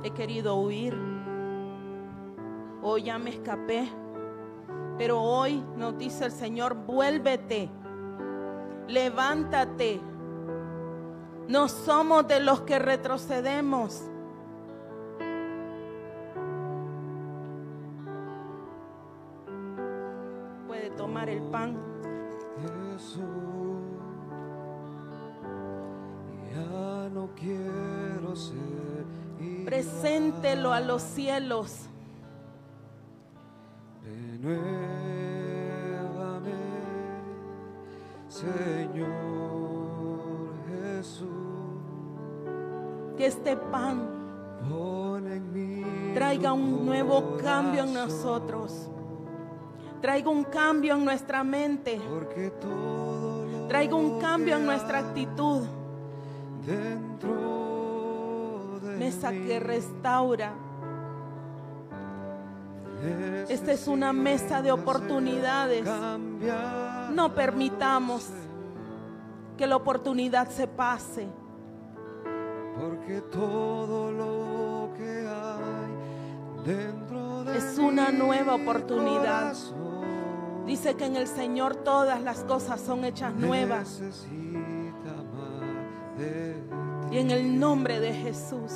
He 0.02 0.10
querido 0.10 0.56
huir. 0.56 0.98
Hoy 2.82 3.04
ya 3.04 3.18
me 3.18 3.30
escapé. 3.30 4.01
Pero 4.98 5.20
hoy 5.20 5.64
nos 5.76 5.96
dice 5.98 6.26
el 6.26 6.32
Señor, 6.32 6.74
vuélvete, 6.74 7.70
levántate. 8.88 10.00
No 11.48 11.68
somos 11.68 12.26
de 12.28 12.40
los 12.40 12.60
que 12.62 12.78
retrocedemos. 12.78 14.02
Puede 20.66 20.90
tomar 20.90 21.28
el 21.28 21.42
pan. 21.42 21.76
Jesús, 22.92 23.22
ya 26.54 27.08
no 27.10 27.30
quiero 27.34 28.36
ser. 28.36 29.06
Preséntelo 29.64 30.72
a 30.72 30.80
los 30.80 31.02
cielos. 31.02 31.88
Renuévame, 34.12 34.60
Señor 38.28 39.08
Jesús. 40.68 41.28
Que 43.16 43.26
este 43.26 43.56
pan 43.56 44.08
Pon 44.68 45.26
en 45.26 45.52
mí 45.52 45.84
traiga 46.14 46.52
un 46.52 46.86
nuevo 46.86 47.36
cambio 47.38 47.84
en 47.84 47.94
nosotros. 47.94 48.88
Traiga 50.00 50.30
un 50.30 50.44
cambio 50.44 50.94
en 50.94 51.04
nuestra 51.04 51.44
mente. 51.44 52.00
Traiga 53.68 53.94
un 53.94 54.18
cambio 54.20 54.56
en 54.56 54.66
nuestra 54.66 54.98
actitud. 54.98 55.62
Dentro 56.66 57.32
de 58.82 58.96
Mesa 58.96 59.30
que 59.30 59.60
restaura. 59.60 60.52
Esta 63.48 63.72
es 63.72 63.88
una 63.88 64.12
mesa 64.12 64.62
de 64.62 64.72
oportunidades. 64.72 65.84
No 67.12 67.34
permitamos 67.34 68.28
que 69.56 69.66
la 69.66 69.76
oportunidad 69.76 70.48
se 70.48 70.66
pase. 70.66 71.28
Porque 72.78 73.20
todo 73.30 74.12
lo 74.12 74.94
que 74.96 75.28
hay 75.28 76.64
dentro 76.64 77.44
de 77.44 77.58
Es 77.58 77.78
una 77.78 78.10
nueva 78.10 78.54
oportunidad. 78.54 79.54
Dice 80.66 80.94
que 80.94 81.04
en 81.04 81.16
el 81.16 81.26
Señor 81.26 81.76
todas 81.76 82.22
las 82.22 82.44
cosas 82.44 82.80
son 82.80 83.04
hechas 83.04 83.34
nuevas. 83.34 84.00
Y 87.10 87.18
en 87.18 87.30
el 87.30 87.58
nombre 87.58 88.00
de 88.00 88.14
Jesús, 88.14 88.72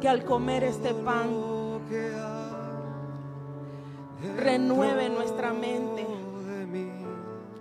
que 0.00 0.08
al 0.08 0.24
comer 0.24 0.62
este 0.64 0.94
pan 0.94 1.63
renueve 4.36 5.08
nuestra 5.08 5.52
mente, 5.52 6.06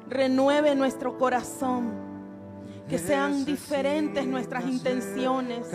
renueve 0.10 0.76
nuestro 0.76 1.18
corazón, 1.18 1.92
que 2.88 2.98
sean 2.98 3.46
diferentes 3.46 4.28
nuestras 4.28 4.66
intenciones, 4.66 5.68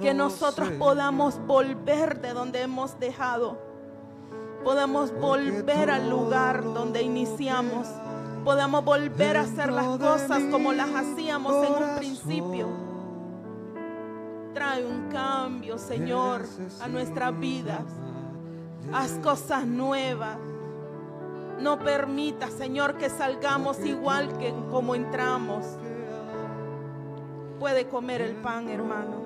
que 0.00 0.14
nosotros 0.14 0.70
podamos 0.78 1.38
volver 1.46 2.20
de 2.20 2.32
donde 2.32 2.62
hemos 2.62 2.98
dejado, 2.98 3.58
podamos 4.62 5.12
volver 5.12 5.90
al 5.90 6.08
lugar 6.08 6.64
donde 6.64 7.02
iniciamos, 7.02 7.88
podamos 8.44 8.84
volver 8.84 9.36
a 9.36 9.42
hacer 9.42 9.72
las 9.72 9.98
cosas 9.98 10.42
como 10.50 10.72
las 10.72 10.90
hacíamos 10.94 11.66
en 11.66 11.72
un 11.72 11.96
principio. 11.96 12.93
Trae 14.54 14.84
un 14.86 15.08
cambio, 15.10 15.78
Señor, 15.78 16.46
a 16.80 16.86
nuestras 16.86 17.38
vidas. 17.38 17.82
Haz 18.92 19.18
cosas 19.22 19.66
nuevas. 19.66 20.38
No 21.60 21.78
permita, 21.80 22.48
Señor, 22.50 22.96
que 22.96 23.10
salgamos 23.10 23.84
igual 23.84 24.38
que 24.38 24.54
como 24.70 24.94
entramos. 24.94 25.64
Puede 27.58 27.88
comer 27.88 28.20
el 28.20 28.36
pan, 28.36 28.68
hermano. 28.68 29.23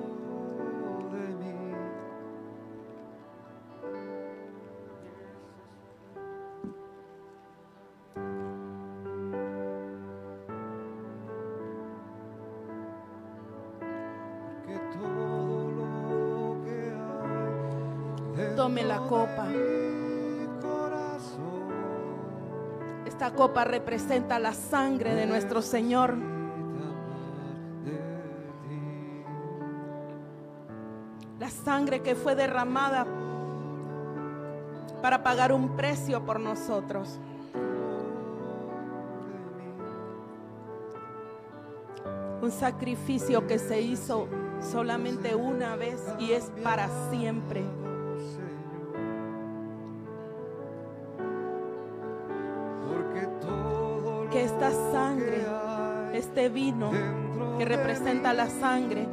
La 18.85 18.99
copa. 18.99 19.47
Esta 23.07 23.33
copa 23.33 23.64
representa 23.64 24.39
la 24.39 24.53
sangre 24.53 25.14
de 25.14 25.26
nuestro 25.26 25.61
Señor. 25.61 26.14
La 31.41 31.51
sangre 31.51 32.01
que 32.01 32.14
fue 32.14 32.37
derramada 32.37 33.07
para 35.03 35.22
pagar 35.22 35.53
un 35.53 35.76
precio 35.76 36.24
por 36.24 36.39
nosotros. 36.39 37.18
Un 42.41 42.53
sacrificio 42.53 43.47
que 43.47 43.59
se 43.59 43.81
hizo 43.81 44.29
solamente 44.61 45.35
una 45.35 45.74
vez 45.74 46.01
y 46.20 46.33
es 46.33 46.53
para 46.62 46.89
siempre. 47.11 47.64
Este 56.39 56.51
vino 56.51 56.93
que 57.59 57.64
representa 57.64 58.32
la 58.32 58.49
sangre, 58.49 59.09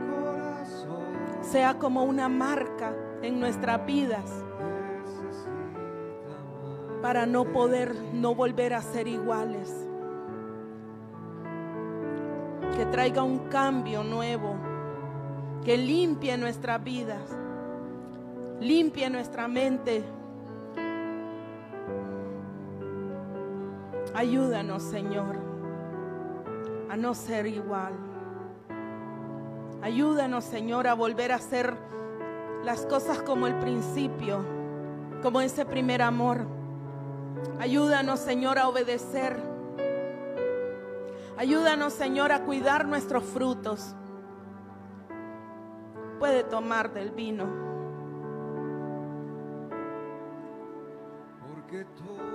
sea 1.42 1.80
como 1.80 2.04
una 2.04 2.30
marca 2.30 2.94
en 3.24 3.40
nuestras 3.40 3.84
vidas 3.84 4.32
para 7.02 7.26
no 7.26 7.46
poder 7.46 7.96
no 8.14 8.36
volver 8.36 8.76
a 8.76 8.82
ser 8.84 9.08
iguales. 9.08 9.74
Que 12.78 12.86
traiga 12.86 13.24
un 13.24 13.40
cambio 13.50 14.04
nuevo, 14.04 14.56
que 15.64 15.78
limpie 15.78 16.38
nuestras 16.38 16.84
vidas, 16.84 17.36
limpie 18.60 19.10
nuestra 19.10 19.48
mente. 19.48 20.04
Ayúdanos, 24.14 24.84
Señor, 24.84 25.55
a 26.90 26.98
no 26.98 27.14
ser 27.14 27.48
igual. 27.48 27.94
Ayúdanos, 29.82 30.44
Señor, 30.44 30.88
a 30.88 30.94
volver 30.94 31.32
a 31.32 31.36
hacer 31.36 31.76
las 32.64 32.86
cosas 32.88 33.22
como 33.22 33.48
el 33.48 33.56
principio, 33.60 34.44
como 35.22 35.42
ese 35.42 35.66
primer 35.66 36.02
amor. 36.02 36.48
Ayúdanos, 37.60 38.20
Señor, 38.20 38.58
a 38.58 38.68
obedecer. 38.68 39.40
Ayúdanos, 41.38 41.94
Señor, 41.94 42.32
a 42.32 42.44
cuidar 42.44 42.88
nuestros 42.88 43.24
frutos. 43.24 43.96
Puede 46.20 46.44
tomar 46.44 46.94
del 46.94 47.12
vino. 47.12 47.46
Porque 51.48 51.86
todo 51.98 52.35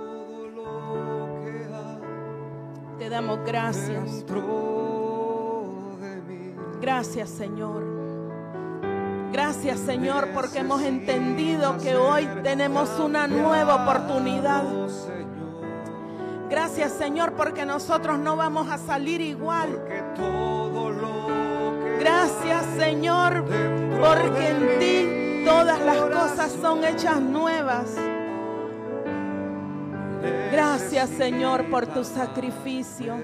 Te 3.01 3.09
damos 3.09 3.39
gracias. 3.43 4.23
Gracias, 6.79 7.29
Señor. 7.31 7.83
Gracias, 9.31 9.79
Señor, 9.79 10.27
porque 10.35 10.59
hemos 10.59 10.83
entendido 10.83 11.79
que 11.79 11.95
hoy 11.95 12.29
tenemos 12.43 12.91
una 12.99 13.25
nueva 13.25 13.85
oportunidad. 13.85 14.63
Gracias, 16.47 16.91
Señor, 16.91 17.33
porque 17.33 17.65
nosotros 17.65 18.19
no 18.19 18.35
vamos 18.35 18.69
a 18.69 18.77
salir 18.77 19.19
igual. 19.19 19.81
Gracias, 21.99 22.65
Señor, 22.77 23.45
porque 23.99 24.47
en 24.47 24.79
ti 24.79 25.43
todas 25.43 25.79
las 25.81 25.97
cosas 26.01 26.51
son 26.61 26.83
hechas 26.83 27.19
nuevas. 27.19 27.95
Gracias, 30.51 31.09
Señor, 31.11 31.69
por 31.69 31.87
tu 31.87 32.03
sacrificio. 32.03 33.15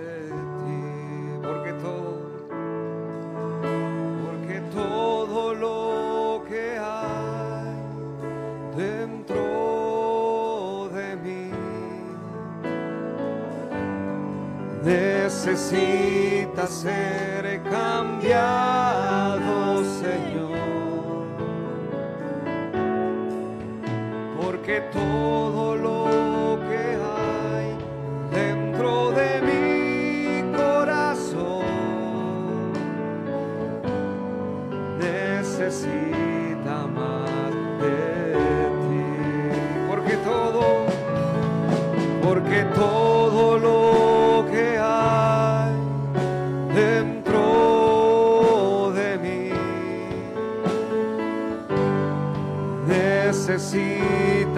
porque 1.43 1.73
todo, 1.73 2.17
porque 4.25 4.61
todo 4.73 5.53
lo 5.53 6.43
que 6.47 6.77
hay 6.77 7.75
dentro 8.75 9.39
de 10.93 11.15
mí 11.17 11.51
necesita 14.83 16.67
ser 16.67 17.61
cambiado, 17.63 18.86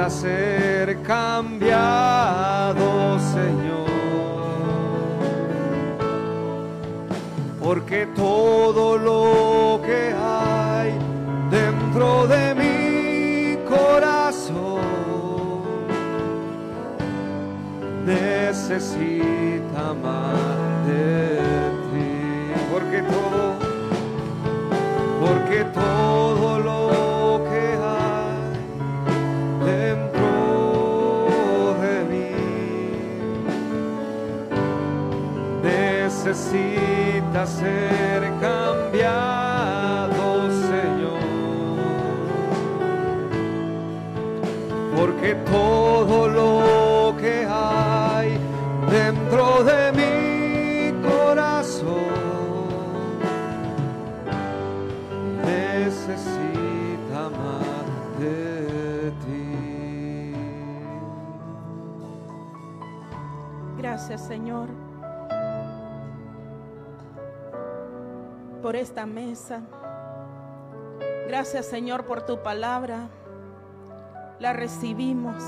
ser 0.08 1.02
cambiado, 1.02 2.78
Señor. 3.20 3.90
Porque 7.60 8.08
todo 8.16 8.98
lo 8.98 9.82
que 9.82 10.14
hay 10.14 10.94
dentro 11.52 12.28
de 12.28 12.56
mi 12.56 13.58
corazón 13.68 14.80
necesita 18.06 19.94
más 20.02 20.88
de 20.88 21.40
ti. 21.92 22.54
Porque 22.72 23.02
todo, 23.02 23.58
porque 25.20 25.66
todo 25.74 25.99
necesita 37.62 37.99
mesa. 69.06 69.62
Gracias, 71.28 71.66
Señor, 71.66 72.06
por 72.06 72.24
tu 72.24 72.42
palabra. 72.42 73.10
La 74.40 74.54
recibimos, 74.54 75.44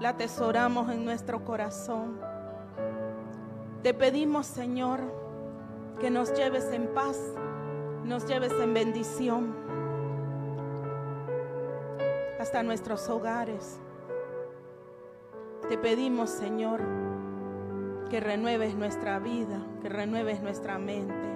la 0.00 0.10
atesoramos 0.10 0.90
en 0.90 1.04
nuestro 1.04 1.44
corazón. 1.44 2.18
Te 3.82 3.94
pedimos, 3.94 4.46
Señor, 4.46 5.00
que 6.00 6.10
nos 6.10 6.34
lleves 6.34 6.72
en 6.72 6.88
paz, 6.94 7.18
nos 8.04 8.26
lleves 8.26 8.52
en 8.52 8.74
bendición 8.74 9.54
hasta 12.40 12.62
nuestros 12.62 13.08
hogares. 13.10 13.78
Te 15.68 15.76
pedimos, 15.76 16.30
Señor, 16.30 16.80
que 18.08 18.18
renueves 18.18 18.74
nuestra 18.74 19.18
vida, 19.18 19.60
que 19.82 19.88
renueves 19.88 20.40
nuestra 20.40 20.78
mente. 20.78 21.29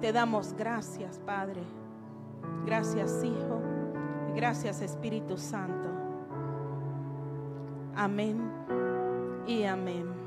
Te 0.00 0.12
damos 0.12 0.52
gracias, 0.54 1.18
Padre. 1.20 1.62
Gracias, 2.64 3.22
Hijo. 3.22 3.60
Gracias, 4.34 4.80
Espíritu 4.80 5.36
Santo. 5.36 5.88
Amén 7.94 8.50
y 9.46 9.64
amén. 9.64 10.23